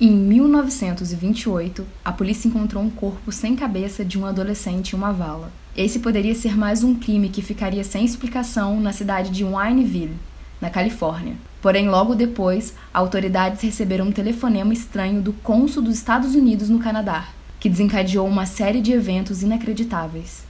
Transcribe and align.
Em 0.00 0.12
1928, 0.12 1.84
a 2.04 2.12
polícia 2.12 2.46
encontrou 2.46 2.80
um 2.80 2.88
corpo 2.88 3.32
sem 3.32 3.56
cabeça 3.56 4.04
de 4.04 4.16
um 4.16 4.24
adolescente 4.24 4.92
em 4.92 4.96
uma 4.96 5.12
vala. 5.12 5.50
Esse 5.76 5.98
poderia 5.98 6.36
ser 6.36 6.56
mais 6.56 6.84
um 6.84 6.94
crime 6.94 7.28
que 7.28 7.42
ficaria 7.42 7.82
sem 7.82 8.04
explicação 8.04 8.80
na 8.80 8.92
cidade 8.92 9.30
de 9.30 9.42
Wineville, 9.42 10.14
na 10.60 10.70
Califórnia. 10.70 11.34
Porém, 11.60 11.88
logo 11.88 12.14
depois, 12.14 12.74
autoridades 12.94 13.60
receberam 13.60 14.06
um 14.06 14.12
telefonema 14.12 14.72
estranho 14.72 15.20
do 15.20 15.32
cônsul 15.32 15.82
dos 15.82 15.96
Estados 15.96 16.36
Unidos 16.36 16.68
no 16.68 16.78
Canadá, 16.78 17.26
que 17.58 17.68
desencadeou 17.68 18.28
uma 18.28 18.46
série 18.46 18.80
de 18.80 18.92
eventos 18.92 19.42
inacreditáveis. 19.42 20.47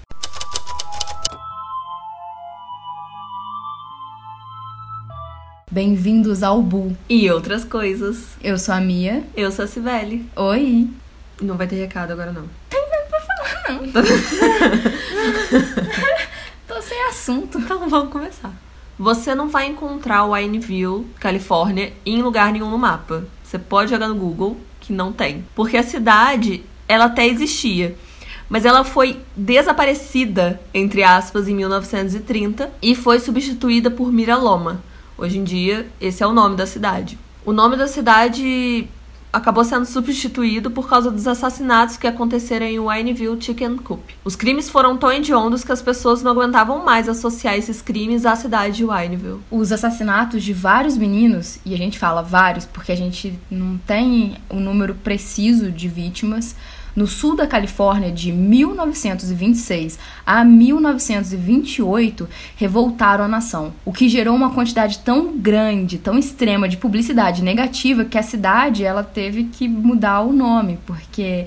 Bem-vindos 5.78 6.42
ao 6.42 6.60
Bu. 6.60 6.96
E 7.08 7.30
outras 7.30 7.64
coisas. 7.64 8.30
Eu 8.42 8.58
sou 8.58 8.74
a 8.74 8.80
Mia. 8.80 9.22
Eu 9.36 9.52
sou 9.52 9.64
a 9.64 9.68
Cibele. 9.68 10.28
Oi. 10.34 10.88
Não 11.40 11.56
vai 11.56 11.68
ter 11.68 11.76
recado 11.76 12.10
agora, 12.10 12.32
não. 12.32 12.46
Tem 12.68 12.84
nada 12.90 13.06
pra 13.08 13.20
falar, 13.20 13.62
não. 13.68 13.78
Tô 16.66 16.82
sem 16.82 17.00
assunto. 17.06 17.60
Então 17.60 17.88
vamos 17.88 18.10
começar. 18.10 18.52
Você 18.98 19.36
não 19.36 19.48
vai 19.48 19.68
encontrar 19.68 20.24
o 20.24 20.34
Wineville, 20.34 21.06
Califórnia, 21.20 21.92
em 22.04 22.22
lugar 22.22 22.52
nenhum 22.52 22.70
no 22.70 22.76
mapa. 22.76 23.24
Você 23.44 23.56
pode 23.56 23.92
jogar 23.92 24.08
no 24.08 24.16
Google, 24.16 24.56
que 24.80 24.92
não 24.92 25.12
tem. 25.12 25.46
Porque 25.54 25.76
a 25.76 25.84
cidade, 25.84 26.64
ela 26.88 27.04
até 27.04 27.24
existia. 27.24 27.96
Mas 28.48 28.64
ela 28.64 28.82
foi 28.82 29.20
desaparecida, 29.36 30.60
entre 30.74 31.04
aspas, 31.04 31.46
em 31.46 31.54
1930 31.54 32.68
e 32.82 32.96
foi 32.96 33.20
substituída 33.20 33.92
por 33.92 34.10
Miraloma. 34.10 34.82
Hoje 35.18 35.36
em 35.36 35.42
dia, 35.42 35.84
esse 36.00 36.22
é 36.22 36.26
o 36.26 36.32
nome 36.32 36.54
da 36.54 36.64
cidade. 36.64 37.18
O 37.44 37.52
nome 37.52 37.76
da 37.76 37.88
cidade 37.88 38.86
acabou 39.32 39.64
sendo 39.64 39.84
substituído 39.84 40.70
por 40.70 40.88
causa 40.88 41.10
dos 41.10 41.26
assassinatos 41.26 41.96
que 41.96 42.06
aconteceram 42.06 42.64
em 42.64 42.78
Wineville 42.78 43.36
Chicken 43.40 43.78
Coop. 43.78 44.00
Os 44.24 44.36
crimes 44.36 44.70
foram 44.70 44.96
tão 44.96 45.10
hediondos 45.10 45.64
que 45.64 45.72
as 45.72 45.82
pessoas 45.82 46.22
não 46.22 46.30
aguentavam 46.30 46.84
mais 46.84 47.08
associar 47.08 47.56
esses 47.56 47.82
crimes 47.82 48.24
à 48.24 48.36
cidade 48.36 48.76
de 48.76 48.84
Wineville. 48.84 49.40
Os 49.50 49.72
assassinatos 49.72 50.44
de 50.44 50.52
vários 50.52 50.96
meninos, 50.96 51.58
e 51.66 51.74
a 51.74 51.78
gente 51.78 51.98
fala 51.98 52.22
vários 52.22 52.64
porque 52.64 52.92
a 52.92 52.96
gente 52.96 53.36
não 53.50 53.76
tem 53.76 54.36
o 54.48 54.56
um 54.56 54.60
número 54.60 54.94
preciso 54.94 55.72
de 55.72 55.88
vítimas, 55.88 56.54
no 56.98 57.06
sul 57.06 57.36
da 57.36 57.46
Califórnia 57.46 58.10
de 58.10 58.32
1926 58.32 60.00
a 60.26 60.44
1928 60.44 62.28
revoltaram 62.56 63.24
a 63.24 63.28
nação, 63.28 63.72
o 63.84 63.92
que 63.92 64.08
gerou 64.08 64.34
uma 64.34 64.50
quantidade 64.50 64.98
tão 64.98 65.38
grande, 65.38 65.96
tão 65.96 66.18
extrema 66.18 66.68
de 66.68 66.76
publicidade 66.76 67.40
negativa 67.40 68.04
que 68.04 68.18
a 68.18 68.22
cidade 68.22 68.82
ela 68.82 69.04
teve 69.04 69.44
que 69.44 69.68
mudar 69.68 70.22
o 70.22 70.32
nome, 70.32 70.80
porque 70.84 71.46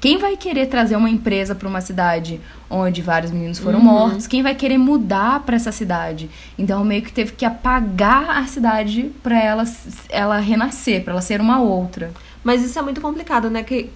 quem 0.00 0.18
vai 0.18 0.36
querer 0.36 0.66
trazer 0.66 0.94
uma 0.94 1.10
empresa 1.10 1.52
para 1.52 1.68
uma 1.68 1.80
cidade 1.80 2.40
onde 2.70 3.02
vários 3.02 3.32
meninos 3.32 3.58
foram 3.58 3.80
uhum. 3.80 3.84
mortos? 3.84 4.28
Quem 4.28 4.40
vai 4.40 4.54
querer 4.54 4.78
mudar 4.78 5.40
para 5.40 5.56
essa 5.56 5.72
cidade? 5.72 6.30
Então 6.56 6.84
meio 6.84 7.02
que 7.02 7.12
teve 7.12 7.32
que 7.32 7.44
apagar 7.44 8.38
a 8.38 8.46
cidade 8.46 9.10
para 9.20 9.36
ela 9.36 9.64
ela 10.08 10.38
renascer, 10.38 11.02
para 11.02 11.12
ela 11.12 11.20
ser 11.20 11.40
uma 11.40 11.60
outra. 11.60 12.12
Mas 12.44 12.64
isso 12.64 12.78
é 12.78 12.82
muito 12.82 13.00
complicado, 13.00 13.50
né? 13.50 13.62
Que 13.62 13.90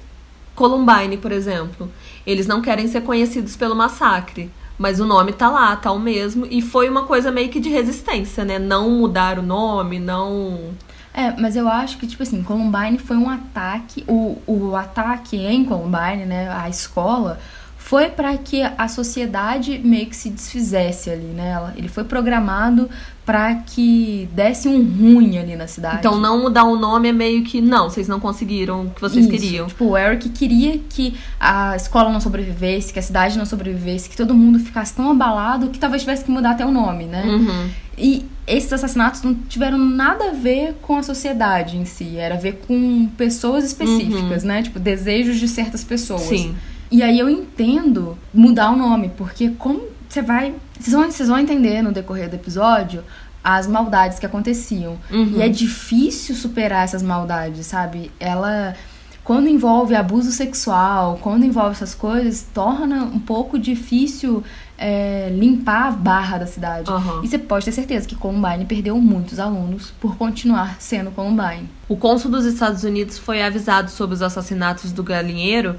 Columbine, 0.56 1.18
por 1.18 1.30
exemplo. 1.30 1.88
Eles 2.26 2.46
não 2.46 2.60
querem 2.60 2.88
ser 2.88 3.02
conhecidos 3.02 3.54
pelo 3.54 3.76
massacre. 3.76 4.50
Mas 4.78 5.00
o 5.00 5.06
nome 5.06 5.32
tá 5.32 5.48
lá, 5.48 5.74
tá 5.76 5.92
o 5.92 5.98
mesmo. 5.98 6.46
E 6.50 6.60
foi 6.60 6.88
uma 6.88 7.04
coisa 7.04 7.30
meio 7.30 7.48
que 7.48 7.60
de 7.60 7.68
resistência, 7.68 8.44
né? 8.44 8.58
Não 8.58 8.90
mudar 8.90 9.38
o 9.38 9.42
nome, 9.42 9.98
não. 9.98 10.74
É, 11.14 11.30
mas 11.40 11.56
eu 11.56 11.66
acho 11.66 11.96
que, 11.96 12.06
tipo 12.06 12.22
assim, 12.22 12.42
Columbine 12.42 12.98
foi 12.98 13.16
um 13.16 13.30
ataque. 13.30 14.04
O, 14.06 14.38
o 14.46 14.76
ataque 14.76 15.36
em 15.36 15.64
Columbine, 15.64 16.26
né? 16.26 16.50
A 16.50 16.68
escola 16.68 17.38
foi 17.86 18.10
para 18.10 18.36
que 18.36 18.62
a 18.62 18.88
sociedade 18.88 19.78
meio 19.78 20.06
que 20.06 20.16
se 20.16 20.28
desfizesse 20.28 21.08
ali, 21.08 21.28
né? 21.28 21.72
Ele 21.76 21.86
foi 21.86 22.02
programado 22.02 22.90
para 23.24 23.54
que 23.54 24.28
desse 24.32 24.66
um 24.66 24.82
ruim 24.82 25.38
ali 25.38 25.54
na 25.54 25.68
cidade. 25.68 25.98
Então 26.00 26.18
não 26.18 26.42
mudar 26.42 26.64
o 26.64 26.74
nome 26.76 27.10
é 27.10 27.12
meio 27.12 27.44
que 27.44 27.60
não, 27.60 27.88
vocês 27.88 28.08
não 28.08 28.18
conseguiram 28.18 28.86
o 28.86 28.90
que 28.90 29.00
vocês 29.00 29.24
Isso. 29.24 29.32
queriam. 29.32 29.68
Tipo, 29.68 29.84
o 29.90 29.96
Eric 29.96 30.28
queria 30.30 30.80
que 30.88 31.14
a 31.38 31.76
escola 31.76 32.10
não 32.10 32.20
sobrevivesse, 32.20 32.92
que 32.92 32.98
a 32.98 33.02
cidade 33.02 33.38
não 33.38 33.46
sobrevivesse, 33.46 34.10
que 34.10 34.16
todo 34.16 34.34
mundo 34.34 34.58
ficasse 34.58 34.92
tão 34.92 35.08
abalado 35.08 35.68
que 35.68 35.78
talvez 35.78 36.02
tivesse 36.02 36.24
que 36.24 36.30
mudar 36.32 36.50
até 36.50 36.66
o 36.66 36.72
nome, 36.72 37.04
né? 37.04 37.22
Uhum. 37.24 37.70
E 37.96 38.26
esses 38.48 38.72
assassinatos 38.72 39.22
não 39.22 39.32
tiveram 39.32 39.78
nada 39.78 40.30
a 40.30 40.32
ver 40.32 40.74
com 40.82 40.96
a 40.96 41.04
sociedade 41.04 41.76
em 41.76 41.84
si, 41.84 42.16
era 42.16 42.34
a 42.34 42.38
ver 42.38 42.64
com 42.66 43.06
pessoas 43.16 43.64
específicas, 43.64 44.42
uhum. 44.42 44.48
né? 44.48 44.62
Tipo, 44.64 44.80
desejos 44.80 45.38
de 45.38 45.46
certas 45.46 45.84
pessoas. 45.84 46.22
Sim. 46.22 46.56
E 46.90 47.02
aí 47.02 47.18
eu 47.18 47.28
entendo 47.28 48.16
mudar 48.32 48.70
o 48.70 48.76
nome, 48.76 49.10
porque 49.16 49.50
como 49.50 49.96
você 50.08 50.22
vai. 50.22 50.54
Vocês 50.78 50.92
vão, 50.92 51.10
vocês 51.10 51.28
vão 51.28 51.38
entender 51.38 51.82
no 51.82 51.92
decorrer 51.92 52.28
do 52.28 52.36
episódio 52.36 53.02
as 53.42 53.66
maldades 53.66 54.18
que 54.18 54.26
aconteciam. 54.26 54.98
Uhum. 55.10 55.34
E 55.36 55.42
é 55.42 55.48
difícil 55.48 56.34
superar 56.34 56.84
essas 56.84 57.02
maldades, 57.02 57.66
sabe? 57.66 58.10
Ela. 58.18 58.74
Quando 59.22 59.48
envolve 59.48 59.92
abuso 59.96 60.30
sexual, 60.30 61.18
quando 61.20 61.44
envolve 61.44 61.72
essas 61.72 61.96
coisas, 61.96 62.46
torna 62.54 63.02
um 63.02 63.18
pouco 63.18 63.58
difícil 63.58 64.44
é, 64.78 65.28
limpar 65.36 65.88
a 65.88 65.90
barra 65.90 66.38
da 66.38 66.46
cidade. 66.46 66.88
Uhum. 66.88 67.24
E 67.24 67.26
você 67.26 67.36
pode 67.36 67.64
ter 67.64 67.72
certeza 67.72 68.06
que 68.06 68.14
Columbine 68.14 68.64
perdeu 68.64 68.96
muitos 69.00 69.40
alunos 69.40 69.92
por 70.00 70.16
continuar 70.16 70.76
sendo 70.78 71.10
Columbine. 71.10 71.68
O 71.88 71.96
cônsul 71.96 72.30
dos 72.30 72.44
Estados 72.44 72.84
Unidos 72.84 73.18
foi 73.18 73.42
avisado 73.42 73.90
sobre 73.90 74.14
os 74.14 74.22
assassinatos 74.22 74.92
do 74.92 75.02
galinheiro 75.02 75.74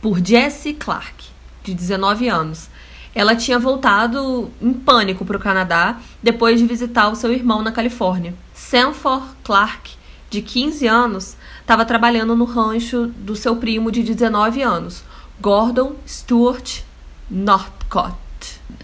por 0.00 0.24
Jessie 0.24 0.74
Clark, 0.74 1.24
de 1.62 1.74
19 1.74 2.28
anos. 2.28 2.68
Ela 3.14 3.34
tinha 3.34 3.58
voltado 3.58 4.50
em 4.60 4.72
pânico 4.72 5.24
para 5.24 5.36
o 5.36 5.40
Canadá 5.40 5.98
depois 6.22 6.60
de 6.60 6.66
visitar 6.66 7.08
o 7.08 7.16
seu 7.16 7.32
irmão 7.32 7.62
na 7.62 7.72
Califórnia. 7.72 8.34
Sanford 8.54 9.26
Clark, 9.42 9.94
de 10.28 10.42
15 10.42 10.86
anos, 10.86 11.36
estava 11.60 11.84
trabalhando 11.84 12.36
no 12.36 12.44
rancho 12.44 13.06
do 13.06 13.34
seu 13.34 13.56
primo 13.56 13.90
de 13.90 14.02
19 14.02 14.62
anos, 14.62 15.02
Gordon 15.40 15.94
Stuart 16.06 16.82
Northcott. 17.30 18.16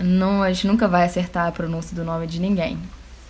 Não, 0.01 0.43
a 0.43 0.53
gente 0.53 0.67
nunca 0.67 0.89
vai 0.89 1.05
acertar 1.05 1.47
a 1.47 1.53
pronúncia 1.53 1.95
do 1.95 2.05
nome 2.05 2.27
de 2.27 2.41
ninguém, 2.41 2.79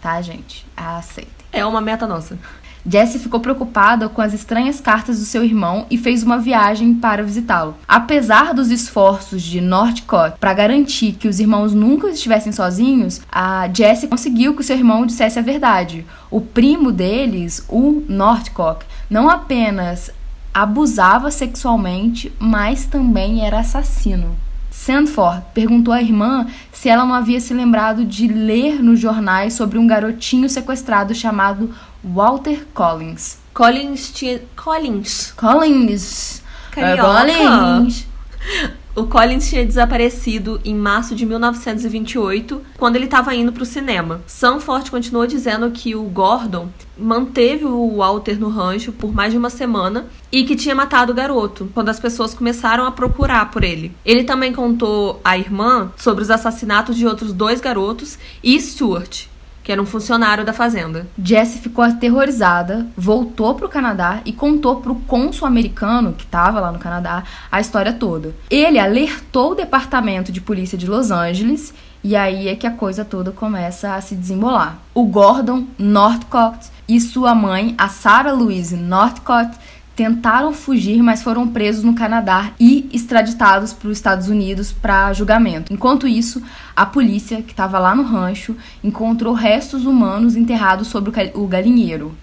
tá, 0.01 0.23
gente? 0.23 0.65
Aceitem. 0.77 1.33
É 1.53 1.65
uma 1.67 1.81
meta 1.81 2.07
nossa. 2.07 2.39
Jessie 2.85 3.21
ficou 3.21 3.41
preocupada 3.41 4.09
com 4.09 4.21
as 4.21 4.33
estranhas 4.33 4.81
cartas 4.81 5.19
do 5.19 5.25
seu 5.25 5.45
irmão 5.45 5.87
e 5.91 5.97
fez 5.97 6.23
uma 6.23 6.39
viagem 6.39 6.95
para 6.95 7.23
visitá-lo. 7.23 7.77
Apesar 7.87 8.53
dos 8.53 8.71
esforços 8.71 9.43
de 9.43 9.61
Northcott 9.61 10.37
para 10.39 10.53
garantir 10.53 11.13
que 11.13 11.29
os 11.29 11.39
irmãos 11.39 11.73
nunca 11.73 12.09
estivessem 12.09 12.53
sozinhos, 12.53 13.21
a 13.31 13.69
Jessie 13.73 14.09
conseguiu 14.09 14.55
que 14.55 14.65
seu 14.65 14.77
irmão 14.77 15.07
dissesse 15.07 15.39
a 15.39 15.43
verdade. 15.43 16.05
O 16.31 16.41
primo 16.41 16.91
deles, 16.91 17.65
o 17.69 18.03
Northcott, 18.09 18.85
não 19.09 19.31
apenas 19.31 20.11
abusava 20.53 21.31
sexualmente, 21.31 22.33
mas 22.39 22.85
também 22.85 23.45
era 23.45 23.61
assassino. 23.61 24.37
Sandford 24.85 25.45
perguntou 25.55 25.95
à 25.95 26.03
irmã 26.03 26.45
se 26.73 26.89
ela 26.89 27.05
não 27.05 27.15
havia 27.15 27.39
se 27.39 27.55
lembrado 27.55 28.05
de 28.05 28.27
ler 28.27 28.83
nos 28.83 28.99
jornais 28.99 29.55
sobre 29.55 29.79
um 29.79 29.87
garotinho 29.87 30.49
sequestrado 30.49 31.15
chamado 31.15 31.73
Walter 32.03 32.67
Collins. 32.75 33.39
Collins 33.55 34.11
tinha. 34.13 34.41
Collins. 34.57 35.33
Collins. 35.37 36.43
Carioca. 36.73 37.01
Collins. 37.01 38.07
O 38.95 39.07
Collins 39.07 39.49
tinha 39.49 39.65
desaparecido 39.65 40.61
em 40.63 40.75
março 40.75 41.15
de 41.15 41.25
1928, 41.25 42.61
quando 42.77 42.97
ele 42.97 43.07
estava 43.07 43.35
indo 43.35 43.51
para 43.51 43.63
o 43.63 43.67
cinema. 43.67 44.21
Sanford 44.27 44.91
continuou 44.91 45.27
dizendo 45.27 45.71
que 45.71 45.95
o 45.95 46.03
Gordon 46.03 46.69
manteve 46.99 47.65
o 47.65 47.97
Walter 47.97 48.39
no 48.39 48.51
rancho 48.51 48.93
por 48.93 49.11
mais 49.11 49.33
de 49.33 49.39
uma 49.39 49.49
semana 49.49 50.07
e 50.31 50.45
que 50.45 50.55
tinha 50.55 50.75
matado 50.75 51.11
o 51.11 51.15
garoto, 51.15 51.71
quando 51.73 51.89
as 51.89 51.99
pessoas 51.99 52.35
começaram 52.35 52.85
a 52.85 52.93
procurar 52.93 53.51
por 53.51 53.65
ele. 53.65 53.93
Ele 54.05 54.25
também 54.25 54.53
contou 54.53 55.19
à 55.25 55.39
irmã 55.39 55.91
sobre 55.97 56.23
os 56.23 56.31
assassinatos 56.31 56.95
de 56.95 57.07
outros 57.07 57.33
dois 57.33 57.63
garotos 57.63 58.19
e 58.45 58.61
Stuart, 58.61 59.25
que 59.63 59.71
era 59.71 59.81
um 59.81 59.87
funcionário 59.87 60.45
da 60.45 60.53
fazenda. 60.53 61.07
Jessie 61.23 61.61
ficou 61.61 61.85
aterrorizada, 61.85 62.87
voltou 62.97 63.55
para 63.55 63.67
o 63.67 63.69
Canadá 63.69 64.21
e 64.25 64.33
contou 64.33 64.77
para 64.81 64.93
o 64.93 65.01
cônsul 65.01 65.47
americano, 65.47 66.13
que 66.13 66.25
estava 66.25 66.61
lá 66.61 66.73
no 66.73 66.79
Canadá, 66.79 67.23
a 67.51 67.61
história 67.61 67.93
toda. 67.93 68.35
Ele 68.51 68.79
alertou 68.79 69.53
o 69.53 69.55
departamento 69.55 70.33
de 70.33 70.41
polícia 70.41 70.77
de 70.77 70.87
Los 70.87 71.11
Angeles 71.11 71.73
e 72.05 72.17
aí 72.17 72.49
é 72.49 72.57
que 72.57 72.67
a 72.67 72.71
coisa 72.73 73.05
toda 73.05 73.31
começa 73.31 73.95
a 73.95 74.01
se 74.01 74.17
desembolar. 74.17 74.79
O 74.93 75.05
Gordon 75.05 75.67
Northcott 75.79 76.71
e 76.89 77.01
sua 77.01 77.35
mãe, 77.35 77.75
a 77.79 77.89
Sarah 77.89 78.33
Louise 78.33 78.77
Northcott, 78.77 79.57
tentaram 80.03 80.53
fugir, 80.53 81.01
mas 81.01 81.23
foram 81.23 81.47
presos 81.47 81.85
no 81.85 81.95
Canadá 81.95 82.51
e 82.59 82.91
extraditados 82.93 83.73
para 83.73 83.89
os 83.89 83.97
Estados 83.97 84.29
Unidos 84.29 84.73
para 84.73 85.13
julgamento. 85.13 85.73
Enquanto 85.73 86.09
isso, 86.09 86.43
a 86.75 86.85
polícia, 86.85 87.41
que 87.41 87.53
estava 87.53 87.79
lá 87.79 87.95
no 87.95 88.03
rancho, 88.03 88.57
encontrou 88.83 89.33
restos 89.33 89.87
humanos 89.87 90.35
enterrados 90.35 90.89
sobre 90.89 91.11
o 91.35 91.47
galinheiro. 91.47 92.17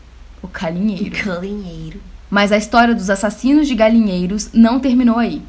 o 0.44 0.48
galinheiro. 0.50 1.26
Galinheiro. 1.26 2.02
Mas 2.30 2.52
a 2.52 2.58
história 2.58 2.94
dos 2.94 3.10
assassinos 3.10 3.66
de 3.66 3.76
galinheiros 3.76 4.50
não 4.54 4.78
terminou 4.78 5.18
aí. 5.18 5.42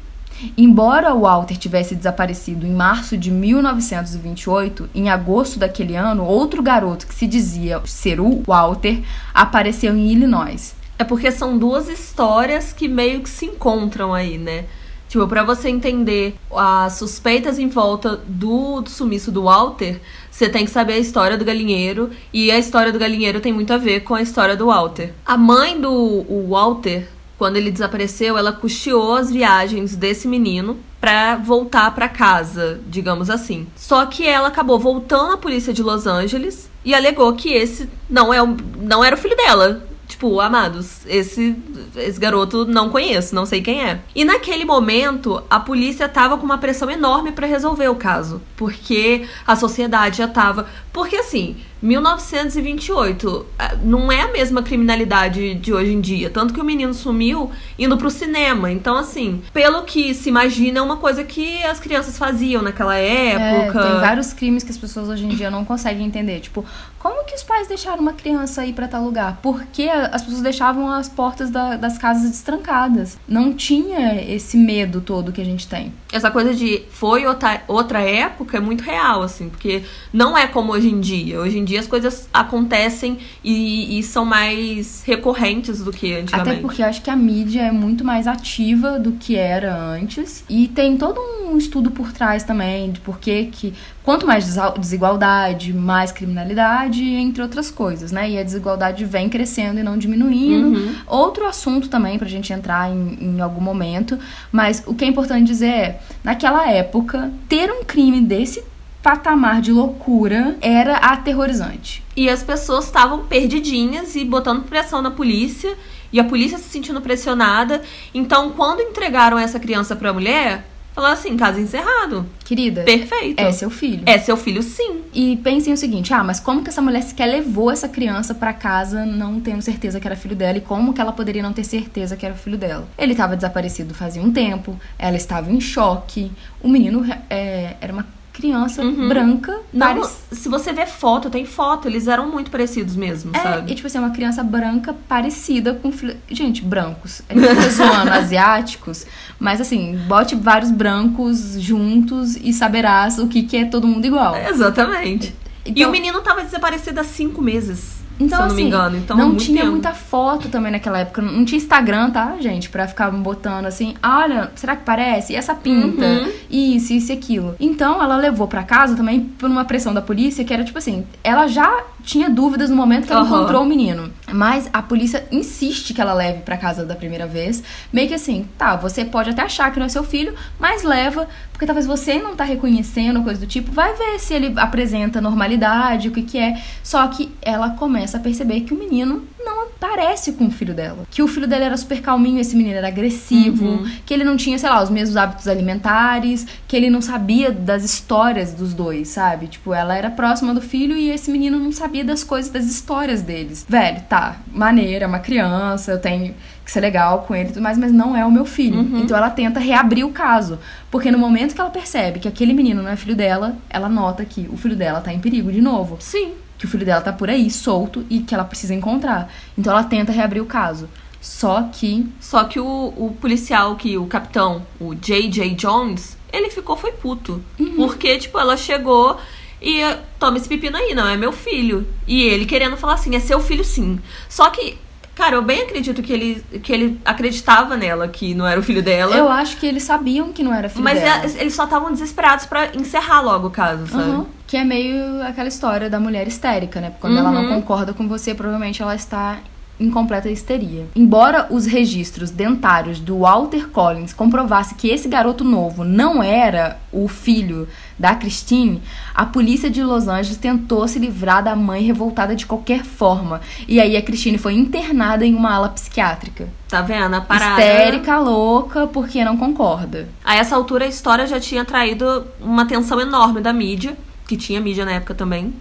Embora 0.57 1.13
o 1.13 1.21
Walter 1.23 1.57
tivesse 1.57 1.95
desaparecido 1.95 2.65
em 2.65 2.71
março 2.71 3.17
de 3.17 3.29
1928, 3.29 4.89
em 4.95 5.09
agosto 5.09 5.59
daquele 5.59 5.97
ano, 5.97 6.23
outro 6.23 6.63
garoto 6.63 7.05
que 7.05 7.13
se 7.13 7.27
dizia 7.27 7.81
ser 7.85 8.21
o 8.21 8.41
Walter 8.47 9.01
apareceu 9.33 9.93
em 9.93 10.09
Illinois. 10.13 10.79
É 11.01 11.03
porque 11.03 11.31
são 11.31 11.57
duas 11.57 11.89
histórias 11.89 12.71
que 12.71 12.87
meio 12.87 13.21
que 13.21 13.29
se 13.29 13.47
encontram 13.47 14.13
aí, 14.13 14.37
né? 14.37 14.65
Tipo, 15.09 15.27
pra 15.27 15.43
você 15.43 15.67
entender 15.67 16.35
as 16.55 16.93
suspeitas 16.93 17.57
em 17.57 17.67
volta 17.67 18.21
do, 18.27 18.81
do 18.81 18.89
sumiço 18.89 19.31
do 19.31 19.41
Walter, 19.45 19.99
você 20.29 20.47
tem 20.47 20.63
que 20.63 20.69
saber 20.69 20.93
a 20.93 20.97
história 20.99 21.39
do 21.39 21.43
galinheiro. 21.43 22.11
E 22.31 22.51
a 22.51 22.59
história 22.59 22.91
do 22.93 22.99
galinheiro 22.99 23.39
tem 23.39 23.51
muito 23.51 23.73
a 23.73 23.79
ver 23.79 24.01
com 24.01 24.13
a 24.13 24.21
história 24.21 24.55
do 24.55 24.67
Walter. 24.67 25.11
A 25.25 25.35
mãe 25.35 25.81
do 25.81 26.23
Walter, 26.47 27.09
quando 27.35 27.57
ele 27.57 27.71
desapareceu, 27.71 28.37
ela 28.37 28.53
custeou 28.53 29.15
as 29.15 29.31
viagens 29.31 29.95
desse 29.95 30.27
menino 30.27 30.77
pra 30.99 31.35
voltar 31.35 31.95
pra 31.95 32.07
casa, 32.07 32.79
digamos 32.87 33.31
assim. 33.31 33.65
Só 33.75 34.05
que 34.05 34.27
ela 34.27 34.49
acabou 34.49 34.77
voltando 34.77 35.33
à 35.33 35.37
polícia 35.37 35.73
de 35.73 35.81
Los 35.81 36.05
Angeles 36.05 36.69
e 36.85 36.93
alegou 36.93 37.33
que 37.33 37.49
esse 37.51 37.89
não, 38.07 38.31
é, 38.31 38.39
o- 38.43 38.55
não 38.79 39.03
era 39.03 39.15
o 39.15 39.19
filho 39.19 39.35
dela. 39.35 39.87
Tipo, 40.21 40.39
amados, 40.39 41.03
esse, 41.07 41.55
esse 41.95 42.19
garoto 42.19 42.63
não 42.65 42.91
conheço, 42.91 43.33
não 43.33 43.43
sei 43.43 43.59
quem 43.59 43.83
é. 43.83 44.01
E 44.13 44.23
naquele 44.23 44.63
momento, 44.63 45.43
a 45.49 45.59
polícia 45.59 46.07
tava 46.07 46.37
com 46.37 46.45
uma 46.45 46.59
pressão 46.59 46.91
enorme 46.91 47.31
pra 47.31 47.47
resolver 47.47 47.87
o 47.87 47.95
caso. 47.95 48.39
Porque 48.55 49.27
a 49.47 49.55
sociedade 49.55 50.19
já 50.19 50.27
tava. 50.27 50.67
Porque 50.93 51.15
assim, 51.15 51.55
1928 51.81 53.45
ah, 53.57 53.75
não 53.83 54.11
é 54.11 54.21
a 54.21 54.31
mesma 54.31 54.61
criminalidade 54.63 55.55
de 55.55 55.73
hoje 55.73 55.93
em 55.93 56.01
dia. 56.01 56.29
Tanto 56.29 56.53
que 56.53 56.59
o 56.61 56.63
menino 56.63 56.93
sumiu 56.93 57.51
indo 57.77 57.97
pro 57.97 58.09
cinema. 58.09 58.71
Então, 58.71 58.95
assim, 58.97 59.41
pelo 59.53 59.83
que 59.83 60.13
se 60.13 60.29
imagina, 60.29 60.79
é 60.79 60.81
uma 60.81 60.97
coisa 60.97 61.23
que 61.23 61.63
as 61.63 61.79
crianças 61.79 62.17
faziam 62.17 62.61
naquela 62.61 62.95
época. 62.95 63.79
É, 63.79 63.91
tem 63.91 63.99
vários 64.01 64.33
crimes 64.33 64.63
que 64.63 64.71
as 64.71 64.77
pessoas 64.77 65.09
hoje 65.09 65.25
em 65.25 65.29
dia 65.29 65.49
não 65.49 65.65
conseguem 65.65 66.05
entender. 66.05 66.39
Tipo, 66.39 66.65
como 66.99 67.25
que 67.25 67.33
os 67.35 67.43
pais 67.43 67.67
deixaram 67.67 67.99
uma 68.01 68.13
criança 68.13 68.65
ir 68.65 68.73
pra 68.73 68.87
tal 68.87 69.03
lugar? 69.03 69.39
Porque 69.41 69.83
as 69.89 70.21
pessoas 70.21 70.41
deixavam 70.41 70.91
as 70.91 71.09
portas 71.09 71.49
da- 71.49 71.75
das 71.75 71.97
casas 71.97 72.29
destrancadas. 72.29 73.17
Não 73.27 73.53
tinha 73.53 74.21
esse 74.21 74.55
medo 74.57 75.01
todo 75.01 75.31
que 75.31 75.41
a 75.41 75.45
gente 75.45 75.67
tem. 75.67 75.91
Essa 76.11 76.29
coisa 76.29 76.53
de 76.53 76.83
foi 76.91 77.25
outra, 77.25 77.61
outra 77.67 78.01
época 78.01 78.57
é 78.57 78.59
muito 78.59 78.83
real, 78.83 79.23
assim, 79.23 79.49
porque 79.49 79.83
não 80.13 80.37
é 80.37 80.45
como 80.47 80.71
hoje 80.73 80.89
em 80.89 80.99
dia. 80.99 81.39
Hoje 81.39 81.57
em 81.57 81.63
dia 81.65 81.70
as 81.77 81.87
coisas 81.87 82.27
acontecem 82.33 83.17
e, 83.43 83.99
e 83.99 84.03
são 84.03 84.25
mais 84.25 85.03
recorrentes 85.05 85.83
do 85.83 85.91
que 85.91 86.13
antigamente. 86.13 86.49
Até 86.49 86.61
porque 86.61 86.81
eu 86.81 86.85
acho 86.85 87.01
que 87.01 87.09
a 87.09 87.15
mídia 87.15 87.61
é 87.61 87.71
muito 87.71 88.03
mais 88.03 88.27
ativa 88.27 88.99
do 88.99 89.13
que 89.13 89.35
era 89.35 89.75
antes. 89.75 90.43
E 90.49 90.67
tem 90.67 90.97
todo 90.97 91.19
um 91.19 91.57
estudo 91.57 91.91
por 91.91 92.11
trás 92.11 92.43
também 92.43 92.91
de 92.91 92.99
por 92.99 93.19
que 93.19 93.45
que 93.45 93.73
quanto 94.03 94.25
mais 94.25 94.57
desigualdade, 94.79 95.73
mais 95.73 96.11
criminalidade, 96.11 97.03
entre 97.03 97.41
outras 97.41 97.69
coisas, 97.69 98.11
né? 98.11 98.29
E 98.29 98.37
a 98.37 98.43
desigualdade 98.43 99.05
vem 99.05 99.29
crescendo 99.29 99.79
e 99.79 99.83
não 99.83 99.97
diminuindo. 99.97 100.67
Uhum. 100.67 100.95
Outro 101.07 101.45
assunto 101.45 101.87
também 101.87 102.17
pra 102.17 102.27
gente 102.27 102.51
entrar 102.51 102.89
em, 102.89 103.17
em 103.21 103.41
algum 103.41 103.61
momento, 103.61 104.17
mas 104.51 104.83
o 104.85 104.93
que 104.93 105.05
é 105.05 105.07
importante 105.07 105.45
dizer 105.45 105.71
é, 105.71 105.99
naquela 106.23 106.69
época, 106.69 107.31
ter 107.47 107.71
um 107.71 107.83
crime 107.83 108.21
desse 108.21 108.63
patamar 109.01 109.61
de 109.61 109.71
loucura 109.71 110.57
era 110.61 110.97
aterrorizante. 110.97 112.03
E 112.15 112.29
as 112.29 112.43
pessoas 112.43 112.85
estavam 112.85 113.25
perdidinhas 113.25 114.15
e 114.15 114.23
botando 114.23 114.63
pressão 114.63 115.01
na 115.01 115.11
polícia, 115.11 115.75
e 116.13 116.19
a 116.19 116.23
polícia 116.23 116.57
se 116.57 116.69
sentindo 116.69 117.01
pressionada. 117.01 117.81
Então, 118.13 118.51
quando 118.51 118.81
entregaram 118.81 119.39
essa 119.39 119.59
criança 119.59 119.95
pra 119.95 120.11
mulher, 120.11 120.65
falaram 120.93 121.13
assim: 121.13 121.37
caso 121.37 121.59
encerrado. 121.59 122.25
Querida, 122.43 122.83
Perfeito. 122.83 123.39
é 123.39 123.51
seu 123.51 123.69
filho. 123.69 124.03
É 124.05 124.19
seu 124.19 124.35
filho, 124.35 124.61
sim. 124.61 125.01
E 125.13 125.37
pensem 125.37 125.73
o 125.73 125.77
seguinte, 125.77 126.13
ah, 126.13 126.23
mas 126.23 126.39
como 126.39 126.61
que 126.63 126.69
essa 126.69 126.81
mulher 126.81 127.01
sequer 127.01 127.27
levou 127.27 127.71
essa 127.71 127.87
criança 127.87 128.35
pra 128.35 128.53
casa 128.53 129.05
não 129.05 129.39
tendo 129.39 129.61
certeza 129.61 129.99
que 129.99 130.07
era 130.07 130.15
filho 130.15 130.35
dela 130.35 130.57
e 130.57 130.61
como 130.61 130.93
que 130.93 130.99
ela 130.99 131.13
poderia 131.13 131.41
não 131.41 131.53
ter 131.53 131.63
certeza 131.63 132.17
que 132.17 132.25
era 132.25 132.35
filho 132.35 132.57
dela? 132.57 132.87
Ele 132.97 133.13
estava 133.13 133.35
desaparecido 133.35 133.93
fazia 133.93 134.21
um 134.21 134.31
tempo, 134.31 134.77
ela 134.99 135.15
estava 135.15 135.49
em 135.49 135.61
choque, 135.61 136.31
o 136.61 136.67
menino 136.67 137.05
é, 137.29 137.75
era 137.79 137.93
uma 137.93 138.05
criança 138.41 138.81
Uhum. 138.81 139.07
branca, 139.07 139.59
Não, 139.71 139.87
parec- 139.87 140.09
se 140.31 140.49
você 140.49 140.73
vê 140.73 140.85
foto, 140.87 141.29
tem 141.29 141.45
foto, 141.45 141.87
eles 141.87 142.07
eram 142.07 142.29
muito 142.29 142.49
parecidos 142.49 142.95
mesmo, 142.95 143.31
É, 143.35 143.39
sabe? 143.39 143.71
e 143.71 143.75
tipo 143.75 143.87
assim, 143.87 143.99
uma 143.99 144.09
criança 144.09 144.43
branca 144.43 144.95
parecida 145.07 145.73
com. 145.75 145.91
Gente, 146.29 146.63
brancos. 146.63 147.21
A 147.29 147.33
gente 147.33 147.47
fica 147.47 147.69
zoando 147.69 148.09
asiáticos, 148.11 149.05
mas 149.39 149.61
assim, 149.61 149.95
bote 150.07 150.35
vários 150.35 150.71
brancos 150.71 151.61
juntos 151.61 152.35
e 152.35 152.51
saberás 152.51 153.19
o 153.19 153.27
que, 153.27 153.43
que 153.43 153.55
é 153.57 153.65
todo 153.65 153.85
mundo 153.87 154.05
igual. 154.05 154.35
Exatamente. 154.35 155.35
e 155.65 155.69
Então- 155.71 155.89
o 155.89 155.91
menino 155.91 156.19
tava 156.21 156.43
desaparecido 156.43 156.99
há 156.99 157.03
cinco 157.03 157.41
meses. 157.41 158.00
Então, 158.25 158.37
se 158.37 158.43
eu 158.43 158.47
não 158.47 158.53
assim, 158.53 158.55
me 158.55 158.67
engano. 158.69 158.97
Então, 158.97 159.17
não 159.17 159.35
tinha 159.35 159.61
tempo. 159.61 159.71
muita 159.71 159.93
foto 159.93 160.49
também 160.49 160.71
naquela 160.71 160.99
época. 160.99 161.21
Não 161.21 161.43
tinha 161.45 161.57
Instagram, 161.57 162.11
tá, 162.11 162.35
gente? 162.39 162.69
Pra 162.69 162.87
ficar 162.87 163.09
botando 163.11 163.65
assim, 163.65 163.95
olha, 164.03 164.51
será 164.55 164.75
que 164.75 164.83
parece? 164.83 165.33
E 165.33 165.35
essa 165.35 165.53
pinta? 165.55 166.05
Uhum. 166.05 166.31
Isso, 166.49 166.93
isso 166.93 167.11
e 167.11 167.15
aquilo. 167.15 167.55
Então 167.59 168.01
ela 168.01 168.15
levou 168.17 168.47
pra 168.47 168.63
casa 168.63 168.95
também 168.95 169.19
por 169.21 169.49
uma 169.49 169.65
pressão 169.65 169.93
da 169.93 170.01
polícia, 170.01 170.43
que 170.43 170.53
era 170.53 170.63
tipo 170.63 170.77
assim, 170.77 171.05
ela 171.23 171.47
já 171.47 171.83
tinha 172.03 172.29
dúvidas 172.29 172.69
no 172.69 172.75
momento 172.75 173.05
que 173.07 173.13
ela 173.13 173.21
Aham. 173.21 173.37
encontrou 173.37 173.63
o 173.63 173.65
menino. 173.65 174.11
Mas 174.33 174.69
a 174.73 174.81
polícia 174.81 175.25
insiste 175.31 175.93
que 175.93 176.01
ela 176.01 176.13
leve 176.13 176.41
pra 176.41 176.57
casa 176.57 176.85
da 176.85 176.95
primeira 176.95 177.25
vez. 177.27 177.63
Meio 177.91 178.07
que 178.07 178.13
assim, 178.13 178.47
tá, 178.57 178.75
você 178.75 179.03
pode 179.05 179.29
até 179.29 179.41
achar 179.41 179.71
que 179.71 179.79
não 179.79 179.85
é 179.85 179.89
seu 179.89 180.03
filho, 180.03 180.33
mas 180.59 180.83
leva, 180.83 181.27
porque 181.51 181.65
talvez 181.65 181.85
você 181.85 182.19
não 182.19 182.35
tá 182.35 182.43
reconhecendo, 182.43 183.23
coisa 183.23 183.39
do 183.39 183.47
tipo. 183.47 183.71
Vai 183.71 183.93
ver 183.95 184.19
se 184.19 184.33
ele 184.33 184.53
apresenta 184.57 185.21
normalidade, 185.21 186.07
o 186.07 186.11
que 186.11 186.21
que 186.23 186.37
é. 186.37 186.61
Só 186.83 187.05
que 187.07 187.31
ela 187.41 187.71
começa 187.71 188.17
a 188.17 188.19
perceber 188.19 188.61
que 188.61 188.73
o 188.73 188.77
menino 188.77 189.23
não 189.43 189.61
parece 189.79 190.33
com 190.33 190.45
o 190.45 190.51
filho 190.51 190.73
dela. 190.75 191.05
Que 191.09 191.23
o 191.23 191.27
filho 191.27 191.47
dela 191.47 191.65
era 191.65 191.75
super 191.77 192.01
calminho, 192.01 192.39
esse 192.39 192.55
menino 192.55 192.75
era 192.77 192.87
agressivo, 192.87 193.65
Uhum. 193.65 193.91
que 194.05 194.13
ele 194.13 194.23
não 194.23 194.37
tinha, 194.37 194.57
sei 194.59 194.69
lá, 194.69 194.81
os 194.83 194.91
mesmos 194.91 195.17
hábitos 195.17 195.47
alimentares, 195.47 196.45
que 196.67 196.75
ele 196.75 196.89
não 196.89 197.01
sabia 197.01 197.51
das 197.51 197.83
histórias 197.83 198.53
dos 198.53 198.73
dois, 198.75 199.07
sabe? 199.07 199.47
Tipo, 199.47 199.73
ela 199.73 199.95
era 199.97 200.09
próxima 200.11 200.53
do 200.53 200.61
filho 200.61 200.95
e 200.95 201.09
esse 201.09 201.31
menino 201.31 201.57
não 201.57 201.71
sabia 201.71 202.03
das 202.03 202.23
coisas, 202.23 202.51
das 202.51 202.65
histórias 202.65 203.21
deles. 203.23 203.65
Velho, 203.67 204.01
tá, 204.07 204.20
maneira, 204.51 205.05
é 205.05 205.07
uma 205.07 205.19
criança, 205.19 205.91
eu 205.91 205.99
tenho 205.99 206.33
que 206.63 206.71
ser 206.71 206.79
legal 206.79 207.23
com 207.27 207.35
ele 207.35 207.49
e 207.49 207.53
tudo 207.53 207.61
mais, 207.61 207.77
mas 207.77 207.91
não 207.91 208.15
é 208.15 208.25
o 208.25 208.31
meu 208.31 208.45
filho. 208.45 208.79
Uhum. 208.79 208.99
Então 208.99 209.15
ela 209.15 209.29
tenta 209.29 209.59
reabrir 209.59 210.05
o 210.05 210.11
caso. 210.11 210.59
Porque 210.89 211.11
no 211.11 211.17
momento 211.17 211.53
que 211.55 211.61
ela 211.61 211.69
percebe 211.69 212.19
que 212.19 212.27
aquele 212.27 212.53
menino 212.53 212.81
não 212.81 212.89
é 212.89 212.95
filho 212.95 213.15
dela, 213.15 213.55
ela 213.69 213.89
nota 213.89 214.23
que 214.25 214.49
o 214.51 214.57
filho 214.57 214.75
dela 214.75 215.01
tá 215.01 215.13
em 215.13 215.19
perigo 215.19 215.51
de 215.51 215.61
novo 215.61 215.97
Sim. 215.99 216.33
que 216.57 216.65
o 216.65 216.67
filho 216.67 216.85
dela 216.85 217.01
tá 217.01 217.11
por 217.11 217.29
aí, 217.29 217.49
solto, 217.49 218.05
e 218.09 218.19
que 218.19 218.33
ela 218.33 218.43
precisa 218.43 218.73
encontrar. 218.73 219.31
Então 219.57 219.73
ela 219.73 219.83
tenta 219.83 220.11
reabrir 220.11 220.41
o 220.41 220.45
caso. 220.45 220.87
Só 221.21 221.69
que. 221.71 222.09
Só 222.19 222.43
que 222.45 222.59
o, 222.59 222.93
o 222.97 223.15
policial, 223.21 223.75
que 223.75 223.97
o 223.97 224.07
capitão, 224.07 224.63
o 224.79 224.95
J.J. 224.95 225.53
Jones, 225.55 226.17
ele 226.33 226.49
ficou 226.49 226.75
foi 226.75 226.91
puto. 226.91 227.41
Uhum. 227.59 227.75
Porque, 227.75 228.17
tipo, 228.17 228.39
ela 228.39 228.57
chegou 228.57 229.17
e 229.61 229.81
toma 230.19 230.37
esse 230.37 230.49
pepino 230.49 230.75
aí, 230.77 230.95
não 230.95 231.07
é 231.07 231.15
meu 231.15 231.31
filho. 231.31 231.87
E 232.07 232.23
ele 232.23 232.45
querendo 232.45 232.75
falar 232.77 232.93
assim, 232.95 233.15
é 233.15 233.19
seu 233.19 233.39
filho 233.39 233.63
sim. 233.63 233.99
Só 234.27 234.49
que, 234.49 234.77
cara, 235.13 235.35
eu 235.35 235.41
bem 235.41 235.61
acredito 235.61 236.01
que 236.01 236.11
ele, 236.11 236.43
que 236.63 236.73
ele 236.73 236.99
acreditava 237.05 237.77
nela, 237.77 238.07
que 238.07 238.33
não 238.33 238.47
era 238.47 238.59
o 238.59 238.63
filho 238.63 238.81
dela. 238.81 239.15
Eu 239.15 239.29
acho 239.29 239.57
que 239.57 239.65
eles 239.67 239.83
sabiam 239.83 240.31
que 240.33 240.41
não 240.43 240.53
era 240.53 240.67
filho 240.69 240.83
mas 240.83 240.99
dela. 240.99 241.23
é- 241.25 241.41
eles 241.41 241.53
só 241.53 241.65
estavam 241.65 241.91
desesperados 241.91 242.45
pra 242.45 242.75
encerrar 242.75 243.21
logo 243.21 243.47
o 243.47 243.51
caso, 243.51 243.85
sabe? 243.87 244.09
Uhum. 244.09 244.25
Que 244.47 244.57
é 244.57 244.63
meio 244.63 245.21
aquela 245.23 245.47
história 245.47 245.89
da 245.89 245.99
mulher 245.99 246.27
histérica, 246.27 246.81
né? 246.81 246.93
Quando 246.99 247.17
ela 247.17 247.31
não 247.31 247.43
Uhum. 247.43 247.61
concorda 247.61 247.93
com 247.93 248.07
você, 248.07 248.33
provavelmente 248.33 248.81
ela 248.81 248.95
está 248.95 249.37
em 249.81 249.89
completa 249.89 250.29
histeria. 250.29 250.85
Embora 250.95 251.47
os 251.49 251.65
registros 251.65 252.29
dentários 252.29 252.99
do 252.99 253.19
Walter 253.19 253.67
Collins 253.69 254.13
comprovassem 254.13 254.77
que 254.77 254.89
esse 254.89 255.07
garoto 255.07 255.43
novo 255.43 255.83
não 255.83 256.21
era 256.21 256.77
o 256.91 257.07
filho 257.07 257.67
da 257.97 258.15
Christine, 258.15 258.81
a 259.13 259.25
polícia 259.25 259.69
de 259.69 259.83
Los 259.83 260.07
Angeles 260.07 260.37
tentou 260.37 260.87
se 260.87 260.99
livrar 260.99 261.43
da 261.43 261.55
mãe 261.55 261.83
revoltada 261.83 262.35
de 262.35 262.45
qualquer 262.45 262.83
forma. 262.83 263.41
E 263.67 263.79
aí 263.79 263.97
a 263.97 264.01
Christine 264.01 264.37
foi 264.37 264.53
internada 264.53 265.25
em 265.25 265.35
uma 265.35 265.53
ala 265.53 265.69
psiquiátrica. 265.69 266.47
Tá 266.67 266.81
vendo? 266.81 267.15
A 267.15 267.21
parada. 267.21 267.61
Histérica, 267.61 268.19
louca, 268.19 268.87
porque 268.87 269.23
não 269.25 269.35
concorda. 269.35 270.07
A 270.23 270.35
essa 270.35 270.55
altura 270.55 270.85
a 270.85 270.87
história 270.87 271.27
já 271.27 271.39
tinha 271.39 271.65
traído 271.65 272.25
uma 272.39 272.63
atenção 272.63 272.99
enorme 272.99 273.41
da 273.41 273.51
mídia, 273.51 273.97
que 274.27 274.37
tinha 274.37 274.61
mídia 274.61 274.85
na 274.85 274.93
época 274.93 275.13
também. 275.13 275.53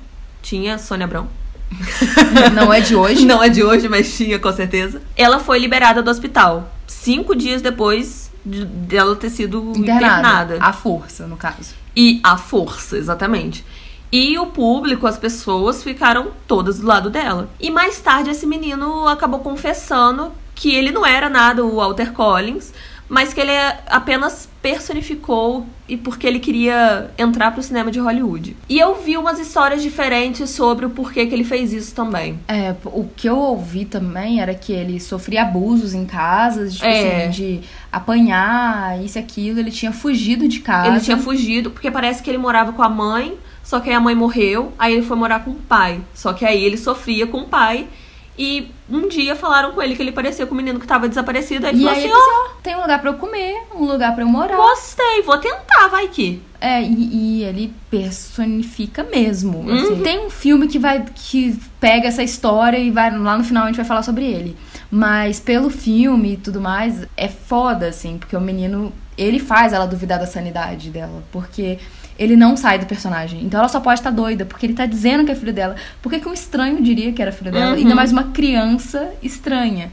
Tinha 0.42 0.78
Sônia 0.78 1.04
Abrão. 1.04 1.39
Não 2.54 2.72
é 2.72 2.80
de 2.80 2.94
hoje. 2.94 3.24
Não 3.24 3.42
é 3.42 3.48
de 3.48 3.62
hoje, 3.62 3.88
mas 3.88 4.14
tinha 4.16 4.38
com 4.38 4.52
certeza. 4.52 5.00
Ela 5.16 5.38
foi 5.38 5.58
liberada 5.58 6.02
do 6.02 6.10
hospital 6.10 6.70
cinco 6.86 7.34
dias 7.34 7.62
depois 7.62 8.30
de- 8.44 8.64
dela 8.64 9.14
ter 9.16 9.30
sido 9.30 9.72
internada. 9.76 10.58
A 10.60 10.72
força, 10.72 11.26
no 11.26 11.36
caso. 11.36 11.74
E 11.96 12.20
à 12.22 12.36
força, 12.36 12.96
exatamente. 12.96 13.64
E 14.12 14.36
o 14.38 14.46
público, 14.46 15.06
as 15.06 15.16
pessoas, 15.16 15.82
ficaram 15.84 16.28
todas 16.46 16.80
do 16.80 16.86
lado 16.86 17.08
dela. 17.10 17.48
E 17.60 17.70
mais 17.70 18.00
tarde, 18.00 18.30
esse 18.30 18.44
menino 18.46 19.06
acabou 19.06 19.38
confessando 19.40 20.32
que 20.54 20.74
ele 20.74 20.90
não 20.90 21.06
era 21.06 21.28
nada 21.30 21.64
o 21.64 21.76
Walter 21.76 22.12
Collins, 22.12 22.72
mas 23.10 23.34
que 23.34 23.40
ele 23.40 23.50
apenas 23.88 24.48
personificou 24.62 25.66
e 25.88 25.96
porque 25.96 26.26
ele 26.26 26.38
queria 26.38 27.10
entrar 27.18 27.50
pro 27.50 27.60
cinema 27.60 27.90
de 27.90 27.98
Hollywood. 27.98 28.56
E 28.68 28.78
eu 28.78 28.94
vi 29.02 29.16
umas 29.16 29.40
histórias 29.40 29.82
diferentes 29.82 30.48
sobre 30.50 30.86
o 30.86 30.90
porquê 30.90 31.26
que 31.26 31.34
ele 31.34 31.42
fez 31.42 31.72
isso 31.72 31.92
também. 31.92 32.38
É, 32.46 32.72
o 32.84 33.08
que 33.16 33.28
eu 33.28 33.36
ouvi 33.36 33.84
também 33.84 34.40
era 34.40 34.54
que 34.54 34.72
ele 34.72 35.00
sofria 35.00 35.42
abusos 35.42 35.92
em 35.92 36.06
casas, 36.06 36.74
tipo 36.74 36.86
É. 36.86 37.26
assim, 37.26 37.30
de 37.30 37.60
apanhar, 37.90 39.02
isso 39.02 39.18
e 39.18 39.20
aquilo. 39.20 39.58
Ele 39.58 39.72
tinha 39.72 39.92
fugido 39.92 40.46
de 40.46 40.60
casa. 40.60 40.88
Ele 40.88 41.00
tinha 41.00 41.16
fugido, 41.18 41.70
porque 41.72 41.90
parece 41.90 42.22
que 42.22 42.30
ele 42.30 42.38
morava 42.38 42.72
com 42.72 42.82
a 42.82 42.88
mãe, 42.88 43.36
só 43.64 43.80
que 43.80 43.88
aí 43.90 43.96
a 43.96 44.00
mãe 44.00 44.14
morreu, 44.14 44.72
aí 44.78 44.92
ele 44.92 45.02
foi 45.02 45.16
morar 45.16 45.44
com 45.44 45.50
o 45.50 45.54
pai. 45.56 46.00
Só 46.14 46.32
que 46.32 46.44
aí 46.44 46.62
ele 46.64 46.76
sofria 46.76 47.26
com 47.26 47.38
o 47.38 47.46
pai. 47.46 47.88
E 48.42 48.70
um 48.88 49.06
dia 49.06 49.36
falaram 49.36 49.72
com 49.72 49.82
ele 49.82 49.94
que 49.94 50.00
ele 50.00 50.12
parecia 50.12 50.46
com 50.46 50.54
o 50.54 50.56
menino 50.56 50.80
que 50.80 50.86
tava 50.86 51.06
desaparecido. 51.06 51.66
Aí 51.66 51.74
ele 51.74 51.82
E 51.82 51.84
falou 51.84 51.98
aí 51.98 52.04
assim: 52.06 52.14
ó, 52.14 52.46
ó, 52.46 52.60
tem 52.62 52.74
um 52.74 52.80
lugar 52.80 52.98
pra 52.98 53.10
eu 53.10 53.14
comer, 53.14 53.64
um 53.74 53.84
lugar 53.84 54.14
pra 54.14 54.24
eu 54.24 54.28
morar. 54.28 54.56
gostei, 54.56 55.20
vou 55.20 55.36
tentar, 55.36 55.88
vai 55.88 56.08
que. 56.08 56.40
É, 56.58 56.82
e, 56.82 57.40
e 57.40 57.44
ele 57.44 57.70
personifica 57.90 59.04
mesmo. 59.04 59.58
Uhum. 59.58 59.74
assim. 59.74 60.02
Tem 60.02 60.24
um 60.24 60.30
filme 60.30 60.68
que 60.68 60.78
vai 60.78 61.04
que 61.14 61.54
pega 61.78 62.08
essa 62.08 62.22
história 62.22 62.78
e 62.78 62.90
vai 62.90 63.14
lá 63.14 63.36
no 63.36 63.44
final 63.44 63.64
a 63.64 63.66
gente 63.66 63.76
vai 63.76 63.84
falar 63.84 64.02
sobre 64.02 64.24
ele. 64.24 64.56
Mas 64.90 65.38
pelo 65.38 65.68
filme 65.68 66.32
e 66.32 66.36
tudo 66.38 66.62
mais, 66.62 67.06
é 67.18 67.28
foda, 67.28 67.88
assim, 67.88 68.16
porque 68.16 68.34
o 68.34 68.40
menino, 68.40 68.90
ele 69.18 69.38
faz 69.38 69.74
ela 69.74 69.86
duvidar 69.86 70.18
da 70.18 70.26
sanidade 70.26 70.88
dela, 70.88 71.22
porque 71.30 71.78
ele 72.20 72.36
não 72.36 72.54
sai 72.54 72.78
do 72.78 72.84
personagem. 72.84 73.42
Então 73.42 73.58
ela 73.58 73.68
só 73.68 73.80
pode 73.80 73.98
estar 73.98 74.10
doida, 74.10 74.44
porque 74.44 74.66
ele 74.66 74.74
tá 74.74 74.84
dizendo 74.84 75.24
que 75.24 75.32
é 75.32 75.34
filho 75.34 75.54
dela. 75.54 75.74
Por 76.02 76.12
que, 76.12 76.20
que 76.20 76.28
um 76.28 76.34
estranho 76.34 76.82
diria 76.82 77.10
que 77.12 77.22
era 77.22 77.32
filho 77.32 77.50
dela? 77.50 77.70
Uhum. 77.70 77.78
Ainda 77.78 77.94
mais 77.94 78.12
uma 78.12 78.24
criança 78.24 79.10
estranha. 79.22 79.90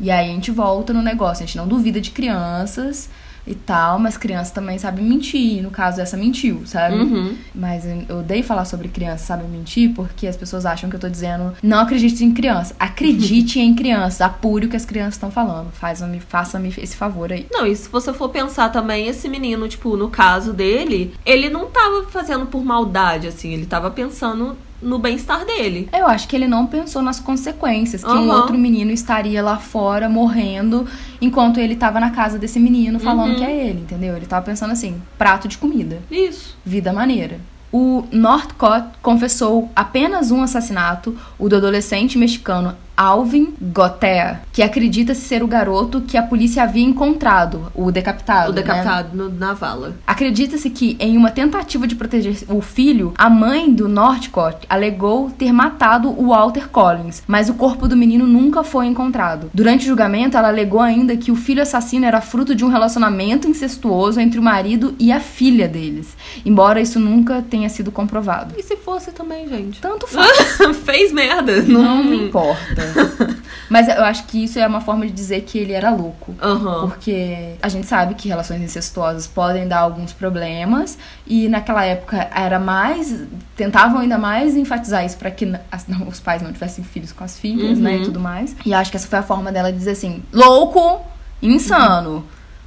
E 0.00 0.10
aí 0.10 0.30
a 0.30 0.32
gente 0.32 0.50
volta 0.50 0.94
no 0.94 1.02
negócio, 1.02 1.44
a 1.44 1.46
gente 1.46 1.58
não 1.58 1.68
duvida 1.68 2.00
de 2.00 2.10
crianças 2.10 3.10
e 3.46 3.54
tal, 3.54 3.98
mas 3.98 4.16
criança 4.16 4.52
também 4.52 4.78
sabe 4.78 5.02
mentir. 5.02 5.62
No 5.62 5.70
caso, 5.70 6.00
essa 6.00 6.16
mentiu, 6.16 6.62
sabe? 6.66 6.96
Uhum. 6.96 7.36
Mas 7.54 7.84
eu 8.08 8.18
odeio 8.18 8.42
falar 8.42 8.64
sobre 8.64 8.88
criança 8.88 9.24
sabe 9.24 9.44
mentir, 9.44 9.92
porque 9.94 10.26
as 10.26 10.36
pessoas 10.36 10.66
acham 10.66 10.90
que 10.90 10.96
eu 10.96 11.00
tô 11.00 11.08
dizendo 11.08 11.54
não 11.62 11.80
acredite 11.80 12.24
em 12.24 12.32
criança. 12.32 12.74
Acredite 12.78 13.60
em 13.60 13.74
crianças, 13.74 14.20
apure 14.20 14.66
o 14.66 14.68
que 14.68 14.76
as 14.76 14.84
crianças 14.84 15.14
estão 15.14 15.30
falando. 15.30 15.70
Faça-me 15.72 16.20
faça 16.20 16.60
esse 16.78 16.96
favor 16.96 17.32
aí. 17.32 17.46
Não, 17.50 17.66
e 17.66 17.76
se 17.76 17.88
você 17.88 18.12
for 18.12 18.28
pensar 18.28 18.70
também, 18.70 19.06
esse 19.06 19.28
menino, 19.28 19.68
tipo, 19.68 19.96
no 19.96 20.08
caso 20.08 20.52
dele, 20.52 21.14
ele 21.24 21.48
não 21.48 21.66
tava 21.66 22.04
fazendo 22.10 22.46
por 22.46 22.64
maldade, 22.64 23.28
assim, 23.28 23.52
ele 23.52 23.66
tava 23.66 23.90
pensando 23.90 24.56
no 24.82 24.98
bem-estar 24.98 25.44
dele. 25.44 25.88
Eu 25.92 26.06
acho 26.06 26.28
que 26.28 26.36
ele 26.36 26.46
não 26.46 26.66
pensou 26.66 27.00
nas 27.02 27.18
consequências, 27.20 28.02
que 28.04 28.10
um 28.10 28.30
Aham. 28.30 28.36
outro 28.40 28.58
menino 28.58 28.90
estaria 28.90 29.42
lá 29.42 29.56
fora 29.58 30.08
morrendo 30.08 30.86
enquanto 31.20 31.58
ele 31.58 31.76
tava 31.76 31.98
na 32.00 32.10
casa 32.10 32.38
desse 32.38 32.60
menino 32.60 32.98
falando 33.00 33.30
Uhum. 33.30 33.36
que 33.36 33.44
é 33.44 33.66
ele, 33.68 33.80
entendeu? 33.80 34.16
Ele 34.16 34.26
tava 34.26 34.44
pensando 34.44 34.72
assim, 34.72 35.00
prato 35.18 35.48
de 35.48 35.58
comida. 35.58 36.00
Isso. 36.10 36.56
vida 36.64 36.92
maneira. 36.92 37.40
O 37.72 38.04
Northcott 38.12 38.86
confessou 39.02 39.70
apenas 39.74 40.30
um 40.30 40.42
assassinato, 40.42 41.16
o 41.38 41.48
do 41.48 41.56
adolescente 41.56 42.16
mexicano 42.16 42.74
Alvin 42.96 43.52
Gotea, 43.60 44.40
que 44.52 44.62
acredita-se 44.62 45.20
ser 45.20 45.42
o 45.42 45.46
garoto 45.46 46.00
que 46.00 46.16
a 46.16 46.22
polícia 46.22 46.62
havia 46.62 46.84
encontrado, 46.84 47.70
o 47.74 47.90
decapitado. 47.92 48.50
O 48.50 48.54
né? 48.54 48.62
decapitado 48.62 49.16
no- 49.16 49.28
na 49.30 49.52
vala. 49.52 49.94
Acredita-se 50.06 50.70
que, 50.70 50.96
em 50.98 51.16
uma 51.16 51.30
tentativa 51.30 51.86
de 51.86 51.94
proteger 51.94 52.36
o 52.48 52.60
filho, 52.60 53.12
a 53.18 53.28
mãe 53.28 53.72
do 53.72 53.88
Northcott 53.88 54.66
alegou 54.68 55.30
ter 55.30 55.52
matado 55.52 56.08
o 56.08 56.28
Walter 56.28 56.68
Collins, 56.68 57.22
mas 57.26 57.48
o 57.48 57.54
corpo 57.54 57.86
do 57.86 57.96
menino 57.96 58.26
nunca 58.26 58.62
foi 58.64 58.86
encontrado. 58.86 59.50
Durante 59.52 59.84
o 59.84 59.88
julgamento, 59.88 60.36
ela 60.36 60.48
alegou 60.48 60.80
ainda 60.80 61.16
que 61.16 61.30
o 61.30 61.36
filho 61.36 61.62
assassino 61.62 62.06
era 62.06 62.20
fruto 62.20 62.54
de 62.54 62.64
um 62.64 62.68
relacionamento 62.68 63.48
incestuoso 63.48 64.20
entre 64.20 64.38
o 64.38 64.42
marido 64.42 64.94
e 64.98 65.12
a 65.12 65.20
filha 65.20 65.68
deles, 65.68 66.16
embora 66.44 66.80
isso 66.80 66.98
nunca 66.98 67.42
tenha 67.42 67.68
sido 67.68 67.90
comprovado. 67.92 68.54
E 68.56 68.62
se 68.62 68.76
fosse 68.76 69.12
também, 69.12 69.48
gente? 69.48 69.80
Tanto 69.80 70.06
faz, 70.06 70.56
Fez 70.84 71.12
merda. 71.12 71.62
não 71.62 72.02
me 72.02 72.16
importa. 72.26 72.85
Mas 73.68 73.88
eu 73.88 74.04
acho 74.04 74.24
que 74.24 74.44
isso 74.44 74.58
é 74.58 74.66
uma 74.66 74.80
forma 74.80 75.06
de 75.06 75.12
dizer 75.12 75.40
que 75.42 75.58
ele 75.58 75.72
era 75.72 75.90
louco. 75.90 76.34
Aham. 76.40 76.88
Porque 76.88 77.54
a 77.60 77.68
gente 77.68 77.86
sabe 77.86 78.14
que 78.14 78.28
relações 78.28 78.62
incestuosas 78.62 79.26
podem 79.26 79.66
dar 79.66 79.78
alguns 79.80 80.12
problemas 80.12 80.96
e 81.26 81.48
naquela 81.48 81.84
época 81.84 82.28
era 82.34 82.58
mais 82.60 83.22
tentavam 83.56 84.00
ainda 84.00 84.18
mais 84.18 84.54
enfatizar 84.56 85.04
isso 85.04 85.16
pra 85.16 85.30
que 85.30 85.52
as- 85.72 85.86
não, 85.88 86.06
os 86.06 86.20
pais 86.20 86.42
não 86.42 86.52
tivessem 86.52 86.84
filhos 86.84 87.10
com 87.12 87.24
as 87.24 87.38
filhas, 87.38 87.78
Uhum. 87.78 87.84
né, 87.84 87.96
e 87.98 88.02
tudo 88.04 88.20
mais. 88.20 88.54
E 88.64 88.72
acho 88.72 88.90
que 88.90 88.96
essa 88.96 89.08
foi 89.08 89.18
a 89.18 89.22
forma 89.22 89.50
dela 89.50 89.72
dizer 89.72 89.92
assim: 89.92 90.22
louco, 90.32 91.00
insano. 91.42 92.24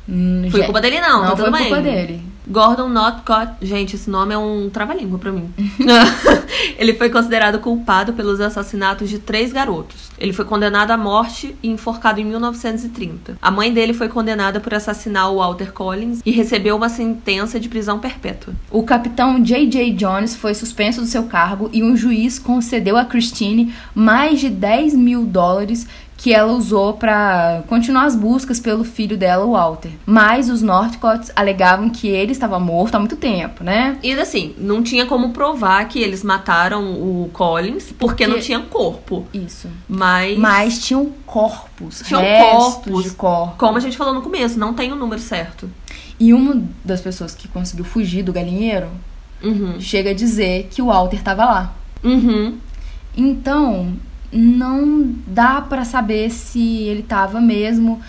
Hum, 0.07 0.47
Foi 0.49 0.59
gente, 0.59 0.65
culpa 0.65 0.81
dele, 0.81 1.01
não, 1.01 1.23
não 1.23 1.35
tá 1.35 1.37
foi 1.37 1.51
bem. 1.51 1.61
culpa 1.61 1.81
dele. 1.81 2.29
Gordon 2.47 2.89
Northcott, 2.89 3.53
gente, 3.61 3.95
esse 3.95 4.09
nome 4.09 4.33
é 4.33 4.37
um 4.37 4.71
trava-língua 4.71 5.19
pra 5.19 5.31
mim. 5.31 5.53
ele 6.79 6.95
foi 6.95 7.09
considerado 7.09 7.59
culpado 7.59 8.13
pelos 8.13 8.41
assassinatos 8.41 9.07
de 9.07 9.19
três 9.19 9.53
garotos. 9.53 10.09
Ele 10.17 10.33
foi 10.33 10.45
condenado 10.45 10.89
à 10.89 10.97
morte 10.97 11.55
e 11.61 11.69
enforcado 11.69 12.19
em 12.19 12.25
1930. 12.25 13.37
A 13.39 13.51
mãe 13.51 13.71
dele 13.71 13.93
foi 13.93 14.09
condenada 14.09 14.59
por 14.59 14.73
assassinar 14.73 15.31
o 15.31 15.37
Walter 15.37 15.71
Collins 15.71 16.21
e 16.25 16.31
recebeu 16.31 16.75
uma 16.75 16.89
sentença 16.89 17.59
de 17.59 17.69
prisão 17.69 17.99
perpétua. 17.99 18.55
O 18.71 18.81
capitão 18.81 19.41
J.J. 19.41 19.91
Jones 19.93 20.35
foi 20.35 20.55
suspenso 20.55 21.01
do 21.01 21.07
seu 21.07 21.23
cargo 21.23 21.69
e 21.71 21.83
um 21.83 21.95
juiz 21.95 22.39
concedeu 22.39 22.97
a 22.97 23.05
Christine 23.05 23.73
mais 23.93 24.39
de 24.39 24.49
10 24.49 24.95
mil 24.95 25.23
dólares 25.23 25.87
que 26.21 26.33
ela 26.33 26.51
usou 26.51 26.95
pra 26.95 27.63
continuar 27.67 28.03
as 28.03 28.13
buscas 28.13 28.59
pelo 28.59 28.83
filho 28.83 29.15
dela, 29.17 29.45
o 29.45 29.51
Walter. 29.53 29.91
Mas 30.05 30.49
os 30.49 30.61
Northcotts 30.61 31.31
alegavam 31.33 31.89
que 31.89 32.09
ele 32.09 32.33
estava 32.33 32.59
morto 32.59 32.95
há 32.95 32.99
muito 32.99 33.15
tempo, 33.15 33.63
né? 33.63 33.97
E 34.03 34.11
assim, 34.11 34.53
não 34.57 34.83
tinha 34.83 35.05
como 35.05 35.29
provar 35.29 35.87
que 35.87 35.97
eles 35.97 36.21
mataram 36.21 36.91
o 36.91 37.29
Collins 37.31 37.85
porque, 37.85 38.25
Porque- 38.25 38.27
não 38.27 38.37
tinha 38.37 38.59
corpo. 38.59 39.25
Isso. 39.33 39.69
Mas, 39.87 40.37
Mas 40.37 40.79
tinham 40.85 41.09
corpos, 41.25 42.01
Tinham 42.05 42.21
corpos. 42.21 43.03
de 43.05 43.11
corpos. 43.11 43.55
como 43.57 43.77
a 43.77 43.79
gente 43.79 43.95
falou 43.95 44.13
no 44.13 44.21
começo, 44.21 44.59
não 44.59 44.73
tem 44.73 44.91
o 44.91 44.97
número 44.97 45.21
certo. 45.21 45.69
E 46.19 46.33
uma 46.33 46.61
das 46.83 46.99
pessoas 46.99 47.33
que 47.33 47.47
conseguiu 47.47 47.85
fugir 47.85 48.23
do 48.23 48.33
galinheiro 48.33 48.89
Uhum. 49.41 49.79
chega 49.79 50.09
a 50.09 50.13
dizer 50.13 50.67
que 50.69 50.81
o 50.81 50.87
Walter 50.87 51.15
estava 51.15 51.45
lá. 51.45 51.73
Uhum. 52.03 52.57
Então, 53.15 53.93
não 54.31 55.13
dá 55.27 55.61
pra 55.61 55.83
saber 55.83 56.29
se 56.29 56.83
ele 56.83 57.03
tava 57.03 57.41
mesmo, 57.41 57.99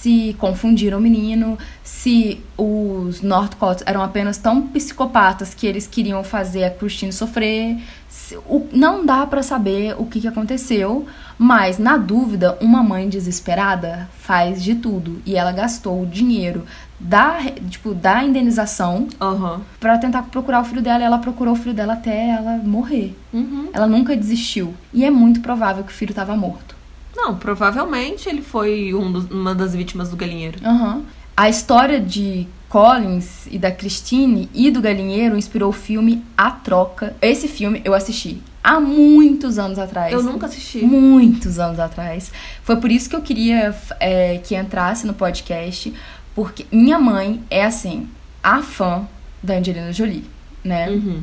se 0.00 0.36
confundiram 0.38 0.98
o 0.98 1.00
menino, 1.00 1.58
se 1.82 2.40
os 2.56 3.20
Northcotts 3.20 3.82
eram 3.86 4.02
apenas 4.02 4.38
tão 4.38 4.62
psicopatas 4.68 5.54
que 5.54 5.66
eles 5.66 5.86
queriam 5.86 6.22
fazer 6.22 6.64
a 6.64 6.70
Christine 6.70 7.12
sofrer. 7.12 7.78
Se- 8.08 8.36
o- 8.46 8.66
não 8.72 9.04
dá 9.04 9.26
pra 9.26 9.42
saber 9.42 9.94
o 9.98 10.04
que, 10.06 10.20
que 10.20 10.28
aconteceu, 10.28 11.06
mas 11.36 11.78
na 11.78 11.96
dúvida, 11.96 12.56
uma 12.60 12.82
mãe 12.82 13.08
desesperada 13.08 14.08
faz 14.18 14.62
de 14.62 14.74
tudo 14.76 15.20
e 15.26 15.36
ela 15.36 15.52
gastou 15.52 16.02
o 16.02 16.06
dinheiro 16.06 16.64
da, 17.00 17.38
tipo, 17.68 17.94
da 17.94 18.22
indenização 18.24 19.08
Aham. 19.20 19.60
pra 19.80 19.98
tentar 19.98 20.22
procurar 20.24 20.60
o 20.60 20.64
filho 20.64 20.82
dela 20.82 21.00
e 21.02 21.06
ela 21.06 21.18
procurou 21.18 21.54
o 21.54 21.56
filho 21.56 21.74
dela 21.74 21.92
até 21.94 22.30
ela 22.30 22.56
morrer. 22.58 23.16
Uhum. 23.32 23.68
Ela 23.72 23.86
nunca 23.86 24.16
desistiu. 24.16 24.74
E 24.92 25.04
é 25.04 25.10
muito 25.10 25.40
provável 25.40 25.82
que 25.84 25.90
o 25.92 25.94
filho 25.94 26.10
estava 26.10 26.36
morto. 26.36 26.76
Não, 27.18 27.36
provavelmente 27.36 28.28
ele 28.28 28.42
foi 28.42 28.94
um 28.94 29.10
dos- 29.12 29.28
uma 29.30 29.54
das 29.54 29.74
vítimas 29.74 30.08
do 30.08 30.16
galinheiro. 30.16 30.58
Aham. 30.64 31.02
A 31.36 31.48
história 31.48 32.00
de 32.00 32.46
Collins 32.68 33.46
e 33.50 33.58
da 33.58 33.70
Christine 33.70 34.48
e 34.54 34.70
do 34.70 34.80
galinheiro 34.80 35.36
inspirou 35.36 35.70
o 35.70 35.72
filme 35.72 36.22
A 36.36 36.50
Troca. 36.50 37.16
Esse 37.20 37.48
filme 37.48 37.80
eu 37.84 37.92
assisti 37.94 38.40
há 38.62 38.78
muitos 38.78 39.58
anos 39.58 39.78
atrás. 39.78 40.12
Eu 40.12 40.22
nunca 40.22 40.46
assisti. 40.46 40.78
Muitos 40.84 41.58
anos 41.58 41.78
atrás. 41.80 42.30
Foi 42.62 42.76
por 42.76 42.90
isso 42.90 43.08
que 43.10 43.16
eu 43.16 43.22
queria 43.22 43.74
é, 43.98 44.38
que 44.38 44.54
entrasse 44.56 45.06
no 45.06 45.14
podcast, 45.14 45.92
porque 46.34 46.66
minha 46.70 46.98
mãe 46.98 47.42
é 47.50 47.64
assim, 47.64 48.08
a 48.42 48.62
fã 48.62 49.06
da 49.42 49.54
Angelina 49.58 49.92
Jolie, 49.92 50.24
né? 50.64 50.88
Uhum. 50.90 51.20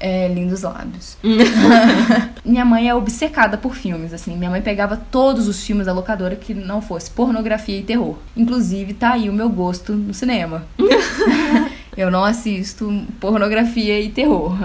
É, 0.00 0.28
lindos 0.28 0.62
lábios. 0.62 1.16
Minha 2.44 2.64
mãe 2.64 2.88
é 2.88 2.94
obcecada 2.94 3.58
por 3.58 3.74
filmes, 3.74 4.12
assim. 4.12 4.36
Minha 4.36 4.50
mãe 4.50 4.62
pegava 4.62 4.96
todos 4.96 5.48
os 5.48 5.64
filmes 5.64 5.86
da 5.86 5.92
locadora 5.92 6.36
que 6.36 6.54
não 6.54 6.80
fosse 6.80 7.10
pornografia 7.10 7.78
e 7.78 7.82
terror. 7.82 8.16
Inclusive, 8.36 8.94
tá 8.94 9.14
aí 9.14 9.28
o 9.28 9.32
meu 9.32 9.48
gosto 9.48 9.92
no 9.92 10.14
cinema. 10.14 10.64
Eu 11.98 12.12
não 12.12 12.22
assisto 12.22 13.04
pornografia 13.18 14.00
e 14.00 14.08
terror. 14.08 14.56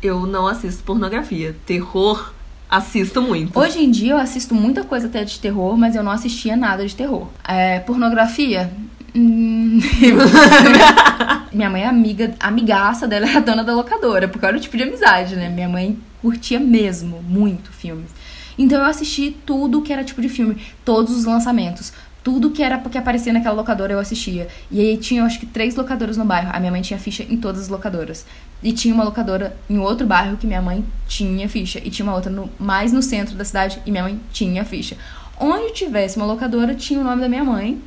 Eu 0.00 0.24
não 0.24 0.46
assisto 0.46 0.84
pornografia. 0.84 1.56
Terror, 1.66 2.32
assisto 2.70 3.20
muito. 3.20 3.58
Hoje 3.58 3.82
em 3.82 3.90
dia 3.90 4.12
eu 4.12 4.18
assisto 4.18 4.54
muita 4.54 4.84
coisa 4.84 5.08
até 5.08 5.24
de 5.24 5.40
terror, 5.40 5.76
mas 5.76 5.96
eu 5.96 6.04
não 6.04 6.12
assistia 6.12 6.56
nada 6.56 6.86
de 6.86 6.94
terror. 6.94 7.26
É, 7.42 7.80
pornografia? 7.80 8.70
Hum, 9.14 9.80
minha 11.52 11.68
mãe 11.68 11.82
é 11.82 11.86
amiga, 11.86 12.34
amigaça 12.38 13.08
dela, 13.08 13.26
é 13.30 13.36
a 13.36 13.40
dona 13.40 13.64
da 13.64 13.74
locadora, 13.74 14.28
porque 14.28 14.46
era 14.46 14.56
o 14.56 14.60
tipo 14.60 14.76
de 14.76 14.84
amizade, 14.84 15.36
né? 15.36 15.48
Minha 15.48 15.68
mãe 15.68 15.98
curtia 16.20 16.60
mesmo 16.60 17.22
muito 17.22 17.72
filmes. 17.72 18.10
Então 18.58 18.78
eu 18.78 18.84
assisti 18.84 19.36
tudo 19.46 19.82
que 19.82 19.92
era 19.92 20.04
tipo 20.04 20.20
de 20.20 20.28
filme, 20.28 20.56
todos 20.84 21.16
os 21.16 21.24
lançamentos. 21.24 21.92
Tudo 22.22 22.50
que 22.50 22.62
era 22.62 22.78
que 22.78 22.98
aparecia 22.98 23.32
naquela 23.32 23.54
locadora 23.54 23.94
eu 23.94 23.98
assistia. 23.98 24.46
E 24.70 24.78
aí 24.78 24.98
tinha, 24.98 25.24
acho 25.24 25.40
que, 25.40 25.46
três 25.46 25.74
locadoras 25.74 26.18
no 26.18 26.24
bairro. 26.26 26.50
A 26.52 26.60
minha 26.60 26.70
mãe 26.70 26.82
tinha 26.82 26.98
ficha 26.98 27.22
em 27.22 27.38
todas 27.38 27.62
as 27.62 27.68
locadoras. 27.68 28.26
E 28.62 28.72
tinha 28.74 28.92
uma 28.92 29.04
locadora 29.04 29.56
em 29.70 29.78
outro 29.78 30.06
bairro 30.06 30.36
que 30.36 30.46
minha 30.46 30.60
mãe 30.60 30.84
tinha 31.08 31.48
ficha. 31.48 31.80
E 31.82 31.88
tinha 31.88 32.04
uma 32.04 32.14
outra 32.14 32.30
no, 32.30 32.50
mais 32.58 32.92
no 32.92 33.00
centro 33.00 33.34
da 33.34 33.44
cidade 33.44 33.80
e 33.86 33.90
minha 33.90 34.02
mãe 34.02 34.20
tinha 34.30 34.62
ficha. 34.66 34.98
Onde 35.38 35.72
tivesse 35.72 36.18
uma 36.18 36.26
locadora, 36.26 36.74
tinha 36.74 37.00
o 37.00 37.04
nome 37.04 37.22
da 37.22 37.28
minha 37.28 37.42
mãe. 37.42 37.80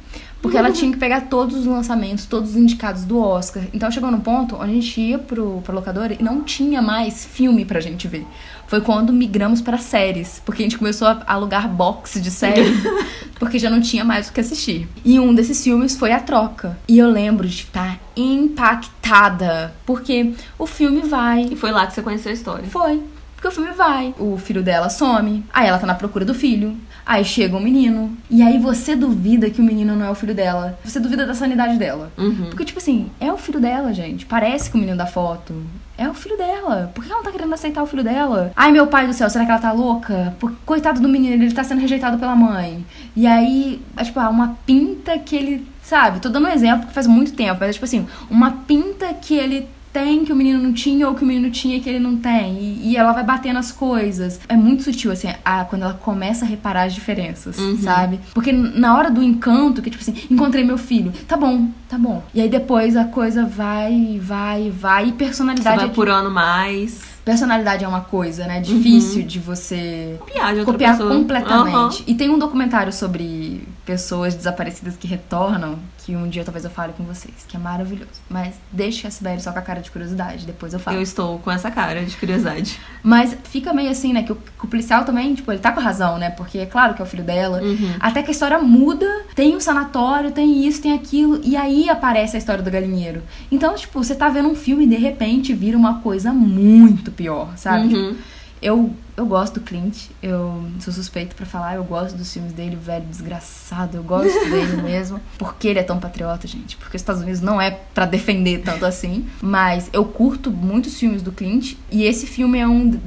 Porque 0.44 0.58
ela 0.58 0.74
tinha 0.74 0.92
que 0.92 0.98
pegar 0.98 1.22
todos 1.22 1.56
os 1.56 1.66
lançamentos, 1.66 2.26
todos 2.26 2.50
os 2.50 2.58
indicados 2.58 3.06
do 3.06 3.18
Oscar. 3.18 3.64
Então 3.74 3.90
chegou 3.90 4.12
num 4.12 4.20
ponto 4.20 4.58
onde 4.58 4.72
a 4.72 4.74
gente 4.74 5.00
ia 5.00 5.18
pro, 5.18 5.62
pra 5.64 5.74
locadora 5.74 6.18
e 6.20 6.22
não 6.22 6.42
tinha 6.42 6.82
mais 6.82 7.24
filme 7.24 7.64
pra 7.64 7.80
gente 7.80 8.10
ver. 8.10 8.28
Foi 8.68 8.82
quando 8.82 9.14
migramos 9.14 9.62
para 9.62 9.78
séries. 9.78 10.42
Porque 10.46 10.62
a 10.62 10.66
gente 10.66 10.78
começou 10.78 11.08
a 11.08 11.24
alugar 11.26 11.70
box 11.70 12.22
de 12.22 12.30
série. 12.30 12.74
porque 13.40 13.58
já 13.58 13.70
não 13.70 13.80
tinha 13.80 14.04
mais 14.04 14.28
o 14.28 14.34
que 14.34 14.42
assistir. 14.42 14.86
E 15.06 15.18
um 15.18 15.34
desses 15.34 15.64
filmes 15.64 15.96
foi 15.96 16.12
A 16.12 16.20
Troca. 16.20 16.78
E 16.90 16.98
eu 16.98 17.10
lembro 17.10 17.48
de 17.48 17.56
estar 17.56 17.98
impactada. 18.14 19.74
Porque 19.86 20.34
o 20.60 20.68
filme 20.68 21.02
vai. 21.04 21.44
E 21.52 21.56
foi 21.56 21.72
lá 21.72 21.88
que 21.88 21.94
você 21.94 22.02
conheceu 22.02 22.32
a 22.32 22.34
história. 22.34 22.66
Foi. 22.66 23.02
Porque 23.44 23.60
o 23.60 23.62
filme 23.62 23.76
vai. 23.76 24.16
O 24.18 24.38
filho 24.38 24.64
dela 24.64 24.90
some. 24.90 25.44
Aí 25.54 25.68
ela 25.68 25.78
tá 25.78 25.86
na 25.86 25.96
procura 25.96 26.24
do 26.24 26.34
filho. 26.34 26.78
Aí 27.06 27.26
chega 27.26 27.58
um 27.58 27.60
menino. 27.60 28.18
E 28.30 28.42
aí 28.42 28.58
você 28.58 28.96
duvida 28.96 29.50
que 29.50 29.60
o 29.60 29.64
menino 29.66 29.98
não 29.98 30.06
é 30.06 30.10
o 30.10 30.16
filho 30.16 30.34
dela. 30.34 30.80
Você 30.82 30.98
duvida 30.98 31.26
da 31.26 31.34
sanidade 31.34 31.78
dela. 31.78 32.10
Uhum. 32.18 32.46
Porque, 32.46 32.64
tipo 32.64 32.80
assim, 32.80 33.12
é 33.20 33.30
o 33.34 33.38
filho 33.38 33.60
dela, 33.60 33.94
gente. 33.94 34.26
Parece 34.26 34.72
com 34.72 34.78
o 34.78 34.80
menino 34.80 34.98
da 34.98 35.06
foto. 35.06 35.62
É 35.98 36.08
o 36.08 36.14
filho 36.14 36.38
dela. 36.38 36.90
Por 36.96 37.04
que 37.04 37.12
ela 37.12 37.20
não 37.20 37.26
tá 37.26 37.34
querendo 37.34 37.54
aceitar 37.54 37.84
o 37.84 37.86
filho 37.86 38.02
dela? 38.02 38.54
Ai, 38.56 38.72
meu 38.72 38.88
pai 38.88 39.08
do 39.08 39.14
céu, 39.14 39.30
será 39.30 39.44
que 39.44 39.52
ela 39.52 39.60
tá 39.60 39.74
louca? 39.74 40.34
Porque, 40.40 40.56
coitado 40.66 41.02
do 41.02 41.10
menino, 41.10 41.44
ele 41.44 41.54
tá 41.54 41.66
sendo 41.66 41.82
rejeitado 41.82 42.18
pela 42.18 42.38
mãe. 42.38 42.86
E 43.14 43.28
aí, 43.28 43.82
é, 43.98 44.06
tipo, 44.06 44.22
uma 44.22 44.58
pinta 44.66 45.20
que 45.20 45.36
ele. 45.36 45.68
Sabe? 45.84 46.22
Tô 46.22 46.30
dando 46.30 46.48
um 46.48 46.52
exemplo 46.52 46.88
que 46.88 46.94
faz 46.94 47.08
muito 47.08 47.34
tempo, 47.34 47.58
mas 47.60 47.72
é 47.72 47.74
tipo 47.74 47.84
assim, 47.84 48.08
uma 48.30 48.52
pinta 48.66 49.14
que 49.14 49.36
ele 49.36 49.68
tem 49.94 50.26
que 50.26 50.34
o 50.34 50.36
menino 50.36 50.60
não 50.62 50.74
tinha 50.74 51.08
ou 51.08 51.14
que 51.16 51.24
o 51.24 51.28
menino 51.28 51.52
tinha 51.52 51.80
que 51.80 51.88
ele 51.88 52.00
não 52.00 52.18
tem. 52.18 52.58
E, 52.58 52.90
e 52.92 52.98
ela 52.98 53.14
vai 53.14 53.24
batendo 53.24 53.60
as 53.60 53.72
coisas. 53.72 54.40
É 54.50 54.56
muito 54.58 54.84
sutil, 54.84 55.12
assim, 55.12 55.30
a, 55.46 55.64
quando 55.66 55.84
ela 55.84 55.94
começa 55.94 56.44
a 56.44 56.48
reparar 56.48 56.84
as 56.84 56.94
diferenças, 56.94 57.58
Uhum. 57.60 57.78
sabe? 57.78 58.20
Porque 58.34 58.52
na 58.52 58.98
hora 58.98 59.12
do 59.12 59.22
encanto, 59.22 59.82
que 59.82 59.90
tipo 59.92 60.02
assim, 60.02 60.16
encontrei 60.32 60.64
meu 60.64 60.78
filho, 60.78 61.14
tá 61.28 61.38
bom, 61.38 61.68
tá 61.88 61.98
bom. 61.98 62.24
E 62.34 62.42
aí 62.42 62.50
depois 62.50 62.98
a 62.98 63.06
coisa 63.06 63.46
vai, 63.46 64.20
vai, 64.22 64.72
vai. 64.72 65.04
E 65.04 65.08
Você 65.10 65.14
personalidade. 65.14 65.76
vai 65.78 65.86
é- 65.86 65.90
apurando 65.90 66.32
mais. 66.32 67.14
Personalidade 67.24 67.86
é 67.86 67.88
uma 67.88 68.02
coisa, 68.02 68.46
né? 68.46 68.60
Difícil 68.60 69.24
de 69.24 69.40
você 69.40 70.18
Copiar 70.20 70.54
de 70.56 70.66
copiar 70.66 70.98
pessoa. 70.98 71.16
completamente. 71.16 71.76
Aham. 71.76 72.04
E 72.06 72.16
tem 72.16 72.30
um 72.30 72.38
documentário 72.38 72.92
sobre 72.92 73.66
pessoas 73.86 74.34
desaparecidas 74.34 74.96
que 74.96 75.08
retornam, 75.08 75.78
que 75.98 76.16
um 76.16 76.28
dia 76.30 76.44
talvez 76.44 76.64
eu 76.64 76.72
fale 76.72 76.94
com 76.94 77.04
vocês, 77.04 77.46
que 77.48 77.56
é 77.56 77.60
maravilhoso. 77.60 78.22
Mas 78.30 78.56
deixe 78.72 79.06
a 79.06 79.12
Sibeli 79.12 79.42
só 79.42 79.52
com 79.52 79.60
a 79.60 79.62
cara 79.62 79.82
de 79.82 79.92
curiosidade, 79.92 80.46
depois 80.46 80.74
eu 80.74 80.80
falo. 80.80 80.98
Eu 80.98 81.02
estou 81.02 81.40
com 81.40 81.52
essa 81.52 81.70
cara 81.70 82.04
de 82.04 82.16
curiosidade. 82.16 82.80
Mas 83.02 83.36
fica 83.46 83.74
meio 83.74 83.90
assim, 83.90 84.14
né? 84.14 84.24
Que 84.24 84.32
o, 84.32 84.36
que 84.36 84.66
o 84.66 84.68
policial 84.68 85.04
também, 85.04 85.36
tipo, 85.36 85.52
ele 85.52 85.60
tá 85.60 85.72
com 85.72 85.82
razão, 85.82 86.18
né? 86.18 86.30
Porque 86.30 86.60
é 86.60 86.66
claro 86.66 86.94
que 86.94 87.02
é 87.02 87.06
o 87.06 87.08
filho 87.08 87.24
dela. 87.24 87.62
Uhum. 87.62 87.96
Até 88.00 88.24
que 88.24 88.30
a 88.30 88.32
história 88.32 88.60
muda, 88.60 89.08
tem 89.36 89.56
um 89.56 89.60
sanatório, 89.60 90.32
tem 90.32 90.66
isso, 90.66 90.82
tem 90.82 90.94
aquilo, 90.94 91.42
e 91.44 91.58
aí 91.58 91.90
aparece 91.90 92.36
a 92.36 92.40
história 92.40 92.64
do 92.64 92.72
galinheiro. 92.72 93.22
Então, 93.52 93.76
tipo, 93.76 94.02
você 94.02 94.16
tá 94.16 94.30
vendo 94.30 94.50
um 94.50 94.56
filme 94.56 94.86
e 94.86 94.88
de 94.88 94.96
repente 94.96 95.54
vira 95.54 95.78
uma 95.78 96.00
coisa 96.00 96.32
muito 96.32 97.12
pior, 97.12 97.54
sabe? 97.58 97.94
Uhum. 97.94 98.16
Eu, 98.64 98.96
eu 99.18 99.26
gosto 99.26 99.56
do 99.56 99.62
Clint, 99.62 100.06
eu 100.22 100.64
sou 100.80 100.94
suspeito 100.94 101.36
pra 101.36 101.46
falar, 101.46 101.76
eu 101.76 101.84
gosto 101.84 102.16
dos 102.16 102.32
filmes 102.32 102.54
dele, 102.54 102.78
velho 102.78 103.06
desgraçado, 103.06 103.98
eu 103.98 104.04
gosto 104.04 104.40
dele 104.50 104.82
mesmo. 104.82 105.20
Porque 105.38 105.68
ele 105.68 105.80
é 105.80 105.84
tão 105.84 106.00
patriota, 106.00 106.48
gente? 106.48 106.78
Porque 106.78 106.96
os 106.96 107.02
Estados 107.02 107.22
Unidos 107.22 107.42
não 107.42 107.60
é 107.60 107.72
pra 107.94 108.06
defender 108.06 108.62
tanto 108.64 108.86
assim. 108.86 109.28
Mas 109.42 109.90
eu 109.92 110.06
curto 110.06 110.50
muitos 110.50 110.98
filmes 110.98 111.22
do 111.22 111.34
Clint, 111.34 111.76
e 111.92 112.04
esse 112.06 112.26
filme 112.26 112.58
é 112.58 112.66
um 112.66 112.98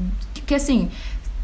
que, 0.46 0.54
assim, 0.54 0.90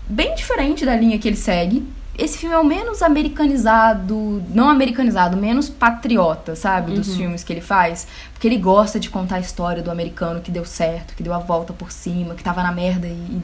bem 0.09 0.35
diferente 0.35 0.85
da 0.85 0.95
linha 0.95 1.19
que 1.19 1.27
ele 1.27 1.37
segue. 1.37 1.83
Esse 2.17 2.37
filme 2.37 2.55
é 2.55 2.59
o 2.59 2.65
menos 2.65 3.01
americanizado, 3.01 4.43
não 4.51 4.69
americanizado, 4.69 5.35
menos 5.37 5.71
patriota, 5.71 6.55
sabe? 6.55 6.93
Dos 6.93 7.17
filmes 7.17 7.43
que 7.43 7.51
ele 7.51 7.63
faz. 7.63 8.07
Porque 8.35 8.47
ele 8.47 8.59
gosta 8.59 9.01
de 9.01 9.09
contar 9.09 9.37
a 9.37 9.41
história 9.41 9.83
do 9.83 9.91
americano 9.91 10.43
que 10.43 10.51
deu 10.51 10.67
certo, 10.67 11.15
que 11.17 11.23
deu 11.23 11.33
a 11.33 11.39
volta 11.39 11.73
por 11.73 11.91
cima, 11.91 12.35
que 12.35 12.45
tava 12.45 12.63
na 12.63 12.71
merda 12.71 13.09
e. 13.09 13.11
E 13.13 13.43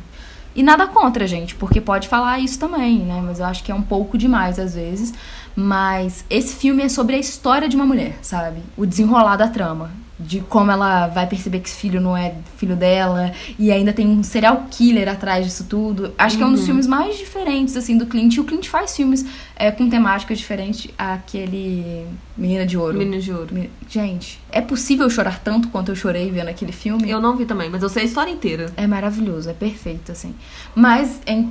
nada 0.57 0.87
contra, 0.87 1.27
gente, 1.27 1.55
porque 1.55 1.81
pode 1.81 2.09
falar 2.09 2.39
isso 2.39 2.59
também, 2.59 3.01
né? 3.01 3.23
Mas 3.25 3.41
eu 3.41 3.47
acho 3.47 3.63
que 3.63 3.71
é 3.71 3.75
um 3.75 3.83
pouco 3.83 4.19
demais 4.19 4.59
às 4.59 4.75
vezes. 4.75 5.15
Mas 5.55 6.25
esse 6.31 6.55
filme 6.55 6.83
é 6.83 6.89
sobre 6.89 7.17
a 7.17 7.19
história 7.19 7.69
de 7.69 7.77
uma 7.77 7.87
mulher, 7.87 8.17
sabe? 8.23 8.61
O 8.77 8.87
desenrolar 8.87 9.37
da 9.37 9.49
trama. 9.49 9.91
De 10.21 10.41
como 10.41 10.71
ela 10.71 11.07
vai 11.07 11.27
perceber 11.29 11.61
que 11.61 11.69
esse 11.69 11.79
filho 11.79 12.01
não 12.01 12.17
é 12.17 12.35
filho 12.57 12.75
dela. 12.75 13.31
E 13.59 13.71
ainda 13.71 13.93
tem 13.93 14.07
um 14.07 14.23
serial 14.23 14.67
killer 14.71 15.09
atrás 15.09 15.47
disso 15.47 15.65
tudo. 15.69 16.13
Acho 16.19 16.37
que 16.37 16.43
é 16.43 16.47
um 16.47 16.53
dos 16.53 16.65
filmes 16.67 16.87
mais 16.89 17.17
diferentes, 17.17 17.77
assim, 17.77 17.97
do 17.97 18.05
Clint. 18.07 18.35
E 18.37 18.41
o 18.41 18.45
Clint 18.45 18.67
faz 18.67 18.97
filmes 18.97 19.25
é, 19.55 19.71
com 19.71 19.89
temáticas 19.89 20.39
diferentes 20.39 20.91
àquele 20.99 22.05
Menina 22.37 22.67
de 22.67 22.77
Ouro. 22.77 22.99
Menino 22.99 23.21
de 23.23 23.33
ouro. 23.33 23.55
Me- 23.55 23.71
Gente, 23.89 24.41
é 24.51 24.61
possível 24.61 25.09
chorar 25.09 25.39
tanto 25.39 25.69
quanto 25.69 25.91
eu 25.91 25.97
chorei 25.97 26.31
vendo 26.31 26.49
aquele 26.49 26.73
filme? 26.73 27.09
Eu 27.09 27.21
não 27.21 27.37
vi 27.37 27.45
também, 27.47 27.71
mas 27.71 27.83
eu 27.83 27.89
sei 27.89 28.03
a 28.03 28.07
história 28.07 28.31
inteira. 28.31 28.73
É 28.77 28.87
maravilhoso, 28.87 29.49
é 29.49 29.53
perfeito, 29.55 30.11
assim. 30.13 30.35
Mas, 30.75 31.21
é, 31.27 31.45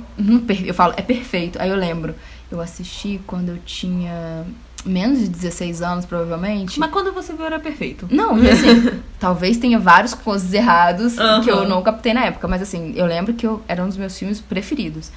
eu 0.66 0.74
falo, 0.74 0.92
é 0.96 1.02
perfeito. 1.02 1.58
Aí 1.60 1.68
eu 1.70 1.76
lembro, 1.76 2.14
eu 2.50 2.60
assisti 2.60 3.18
quando 3.26 3.48
eu 3.48 3.58
tinha 3.64 4.44
menos 4.84 5.18
de 5.20 5.28
16 5.28 5.82
anos, 5.82 6.04
provavelmente. 6.06 6.78
Mas 6.78 6.90
quando 6.90 7.12
você 7.12 7.32
viu 7.32 7.44
era 7.46 7.58
perfeito. 7.58 8.06
Não, 8.10 8.38
e 8.42 8.48
assim, 8.50 8.90
talvez 9.18 9.56
tenha 9.58 9.78
vários 9.78 10.14
closes 10.14 10.52
errados 10.52 11.18
Aham. 11.18 11.42
que 11.42 11.50
eu 11.50 11.68
não 11.68 11.82
captei 11.82 12.14
na 12.14 12.24
época, 12.24 12.46
mas 12.48 12.62
assim, 12.62 12.92
eu 12.96 13.06
lembro 13.06 13.34
que 13.34 13.46
eu, 13.46 13.62
era 13.68 13.82
um 13.82 13.88
dos 13.88 13.96
meus 13.96 14.18
filmes 14.18 14.40
preferidos. 14.40 15.10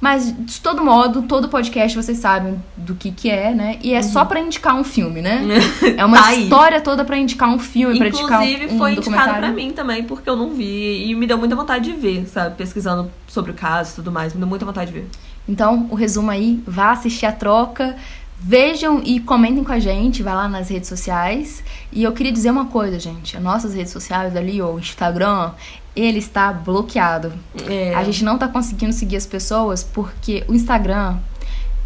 Mas, 0.00 0.32
de 0.32 0.60
todo 0.60 0.84
modo, 0.84 1.22
todo 1.22 1.48
podcast 1.48 1.96
vocês 2.00 2.18
sabem 2.18 2.62
do 2.76 2.94
que 2.94 3.10
que 3.10 3.28
é, 3.28 3.52
né? 3.52 3.80
E 3.82 3.92
é 3.94 4.00
só 4.00 4.24
pra 4.24 4.38
indicar 4.38 4.76
um 4.76 4.84
filme, 4.84 5.20
né? 5.20 5.44
É 5.98 6.04
uma 6.04 6.18
Uhum. 6.18 6.22
Tá 6.22 6.34
história 6.34 6.80
toda 6.80 7.04
pra 7.04 7.16
indicar 7.18 7.48
um 7.48 7.58
filme, 7.58 7.98
pra 7.98 8.06
indicar 8.06 8.40
um, 8.40 8.44
Inclusive, 8.44 8.74
um 8.74 8.78
foi 8.78 8.92
indicado 8.92 9.34
pra 9.38 9.50
mim 9.50 9.72
também, 9.72 10.04
porque 10.04 10.30
eu 10.30 10.36
não 10.36 10.50
vi. 10.50 11.10
E 11.10 11.14
me 11.16 11.26
deu 11.26 11.36
muita 11.36 11.56
vontade 11.56 11.90
de 11.92 11.98
ver, 11.98 12.28
sabe? 12.28 12.54
Pesquisando 12.54 13.10
sobre 13.26 13.50
o 13.50 13.54
caso 13.54 13.90
e 13.90 13.94
tudo 13.96 14.12
mais. 14.12 14.32
Me 14.32 14.38
deu 14.38 14.46
muita 14.48 14.64
vontade 14.64 14.92
de 14.92 15.00
ver. 15.00 15.08
Então, 15.48 15.88
o 15.90 15.96
resumo 15.96 16.30
aí, 16.30 16.62
vá 16.64 16.92
assistir 16.92 17.26
a 17.26 17.32
troca, 17.32 17.96
vejam 18.40 19.02
e 19.04 19.20
comentem 19.20 19.64
com 19.64 19.72
a 19.72 19.78
gente, 19.78 20.22
vai 20.22 20.34
lá 20.34 20.48
nas 20.48 20.68
redes 20.68 20.88
sociais. 20.88 21.62
E 21.92 22.02
eu 22.02 22.12
queria 22.12 22.32
dizer 22.32 22.50
uma 22.50 22.66
coisa, 22.66 22.98
gente, 22.98 23.36
as 23.36 23.42
nossas 23.42 23.74
redes 23.74 23.92
sociais 23.92 24.36
ali, 24.36 24.62
o 24.62 24.78
Instagram, 24.78 25.52
ele 25.94 26.18
está 26.18 26.52
bloqueado. 26.52 27.32
É. 27.68 27.94
A 27.94 28.04
gente 28.04 28.24
não 28.24 28.38
tá 28.38 28.46
conseguindo 28.46 28.92
seguir 28.92 29.16
as 29.16 29.26
pessoas 29.26 29.82
porque 29.82 30.44
o 30.46 30.54
Instagram, 30.54 31.18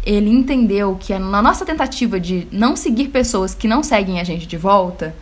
ele 0.05 0.29
entendeu 0.29 0.95
que 0.99 1.17
na 1.17 1.41
nossa 1.41 1.65
tentativa 1.65 2.19
de 2.19 2.47
não 2.51 2.75
seguir 2.75 3.07
pessoas 3.07 3.55
que 3.55 3.67
não 3.67 3.81
seguem 3.81 4.19
a 4.19 4.23
gente 4.23 4.45
de 4.45 4.57
volta, 4.57 5.15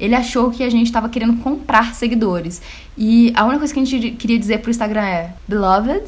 ele 0.00 0.14
achou 0.14 0.50
que 0.50 0.62
a 0.62 0.70
gente 0.70 0.92
tava 0.92 1.08
querendo 1.08 1.42
comprar 1.42 1.94
seguidores. 1.94 2.62
E 2.96 3.32
a 3.34 3.44
única 3.44 3.58
coisa 3.58 3.74
que 3.74 3.80
a 3.80 3.84
gente 3.84 4.10
queria 4.12 4.38
dizer 4.38 4.58
pro 4.60 4.70
Instagram 4.70 5.04
é: 5.04 5.34
Beloved, 5.46 6.04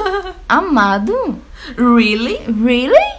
amado, 0.48 1.38
Really? 1.76 2.38
Really? 2.46 3.11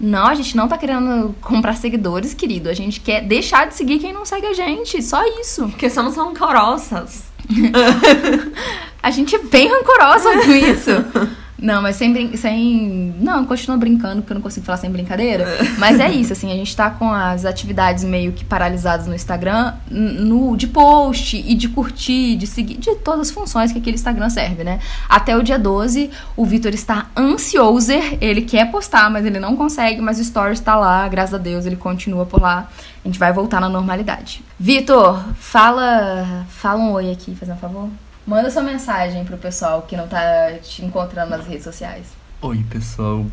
Não, 0.00 0.26
a 0.26 0.34
gente 0.34 0.56
não 0.56 0.68
tá 0.68 0.78
querendo 0.78 1.34
comprar 1.40 1.74
seguidores, 1.74 2.34
querido. 2.34 2.68
A 2.68 2.74
gente 2.74 3.00
quer 3.00 3.22
deixar 3.22 3.66
de 3.66 3.74
seguir 3.74 3.98
quem 3.98 4.12
não 4.12 4.24
segue 4.24 4.46
a 4.46 4.52
gente. 4.52 5.02
Só 5.02 5.24
isso. 5.40 5.68
Porque 5.68 5.90
somos 5.90 6.16
rancorossas. 6.16 7.24
A 9.02 9.10
gente 9.10 9.34
é 9.34 9.38
bem 9.38 9.68
rancorosa 9.68 10.30
com 10.44 10.52
isso. 10.52 10.90
Não, 11.60 11.82
mas 11.82 11.96
sem, 11.96 12.36
sem. 12.36 13.14
Não, 13.18 13.44
continua 13.44 13.76
brincando, 13.76 14.22
porque 14.22 14.32
eu 14.32 14.36
não 14.36 14.42
consigo 14.42 14.64
falar 14.64 14.78
sem 14.78 14.90
brincadeira. 14.90 15.44
Mas 15.76 15.98
é 15.98 16.08
isso, 16.08 16.32
assim, 16.32 16.52
a 16.52 16.54
gente 16.54 16.74
tá 16.74 16.88
com 16.88 17.10
as 17.10 17.44
atividades 17.44 18.04
meio 18.04 18.32
que 18.32 18.44
paralisadas 18.44 19.08
no 19.08 19.14
Instagram, 19.14 19.74
no, 19.90 20.56
de 20.56 20.68
post 20.68 21.36
e 21.36 21.54
de 21.54 21.68
curtir, 21.68 22.36
de 22.36 22.46
seguir, 22.46 22.76
de 22.76 22.94
todas 22.96 23.28
as 23.28 23.30
funções 23.30 23.72
que 23.72 23.78
aquele 23.78 23.96
Instagram 23.96 24.30
serve, 24.30 24.62
né? 24.62 24.78
Até 25.08 25.36
o 25.36 25.42
dia 25.42 25.58
12, 25.58 26.10
o 26.36 26.44
Vitor 26.44 26.72
está 26.72 27.06
ansioso, 27.16 27.92
ele 28.20 28.42
quer 28.42 28.70
postar, 28.70 29.10
mas 29.10 29.26
ele 29.26 29.40
não 29.40 29.56
consegue, 29.56 30.00
mas 30.00 30.20
o 30.20 30.24
Stories 30.24 30.60
tá 30.60 30.76
lá, 30.76 31.08
graças 31.08 31.34
a 31.34 31.38
Deus, 31.38 31.66
ele 31.66 31.76
continua 31.76 32.24
por 32.24 32.40
lá. 32.40 32.68
A 33.04 33.08
gente 33.08 33.18
vai 33.18 33.32
voltar 33.32 33.60
na 33.60 33.68
normalidade. 33.68 34.44
Vitor, 34.58 35.24
fala, 35.38 36.46
fala 36.48 36.80
um 36.80 36.92
oi 36.92 37.10
aqui, 37.10 37.34
faz 37.34 37.50
um 37.50 37.56
favor. 37.56 37.88
Manda 38.28 38.50
sua 38.50 38.62
mensagem 38.62 39.24
pro 39.24 39.38
pessoal 39.38 39.80
que 39.88 39.96
não 39.96 40.06
tá 40.06 40.52
te 40.62 40.84
encontrando 40.84 41.30
nas 41.30 41.46
redes 41.46 41.64
sociais. 41.64 42.08
Oi, 42.42 42.62
pessoal. 42.68 43.24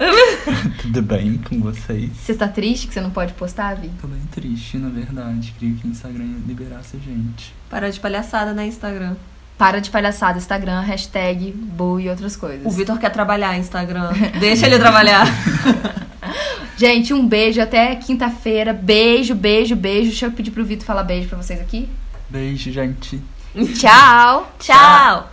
Tudo 0.80 1.02
bem 1.02 1.36
com 1.36 1.60
vocês? 1.60 2.10
Você 2.16 2.34
tá 2.34 2.48
triste 2.48 2.86
que 2.88 2.94
você 2.94 3.02
não 3.02 3.10
pode 3.10 3.34
postar, 3.34 3.76
Vi? 3.76 3.90
Tô 4.00 4.06
bem 4.06 4.22
triste, 4.30 4.78
na 4.78 4.88
verdade. 4.88 5.52
Queria 5.58 5.76
que 5.76 5.86
o 5.86 5.90
Instagram 5.90 6.38
liberasse 6.46 6.96
a 6.96 6.98
gente. 6.98 7.54
Para 7.68 7.92
de 7.92 8.00
palhaçada, 8.00 8.54
né, 8.54 8.66
Instagram? 8.66 9.16
Para 9.58 9.82
de 9.82 9.90
palhaçada, 9.90 10.38
Instagram, 10.38 10.80
hashtag, 10.80 11.52
bu 11.52 12.00
e 12.00 12.08
outras 12.08 12.34
coisas. 12.34 12.64
O 12.64 12.70
Vitor 12.70 12.98
quer 12.98 13.10
trabalhar 13.10 13.58
Instagram. 13.58 14.12
Deixa 14.40 14.64
ele 14.64 14.78
trabalhar. 14.78 15.26
Gente, 16.74 17.12
um 17.12 17.28
beijo 17.28 17.60
até 17.60 17.94
quinta-feira. 17.96 18.72
Beijo, 18.72 19.34
beijo, 19.34 19.76
beijo. 19.76 20.08
Deixa 20.08 20.26
eu 20.26 20.32
pedir 20.32 20.52
pro 20.52 20.64
Vitor 20.64 20.86
falar 20.86 21.02
beijo 21.02 21.28
pra 21.28 21.36
vocês 21.36 21.60
aqui. 21.60 21.86
Beijo, 22.30 22.72
gente. 22.72 23.20
Tchau. 23.78 24.50
Tchau. 24.58 25.30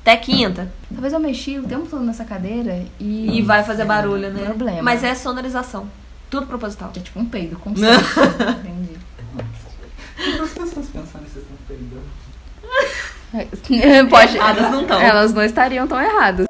Até 0.00 0.16
quinta. 0.16 0.72
Talvez 0.92 1.12
eu 1.12 1.20
mexi 1.20 1.58
o 1.58 1.62
tempo 1.62 1.86
todo 1.86 2.02
nessa 2.02 2.24
cadeira 2.24 2.84
e. 2.98 3.38
E 3.38 3.42
vai 3.42 3.62
fazer 3.62 3.84
barulho, 3.84 4.30
né? 4.30 4.46
Problema. 4.46 4.82
Mas 4.82 5.04
é 5.04 5.14
sonorização. 5.14 5.88
Tudo 6.28 6.46
proposital. 6.46 6.90
É 6.96 7.00
tipo 7.00 7.20
um 7.20 7.24
peido 7.24 7.56
constante. 7.58 8.02
Entendi. 8.60 8.98
As 10.18 10.50
pessoas 10.50 10.86
pensarem 10.88 11.26
que 11.26 11.32
vocês 11.32 11.44
estão 11.44 11.56
perdendo. 11.68 12.02
Pode. 14.10 14.36
Erradas 14.36 14.70
não 14.70 14.84
tão. 14.84 15.00
Elas 15.00 15.32
não 15.32 15.42
estariam 15.42 15.86
tão 15.86 16.00
erradas. 16.00 16.46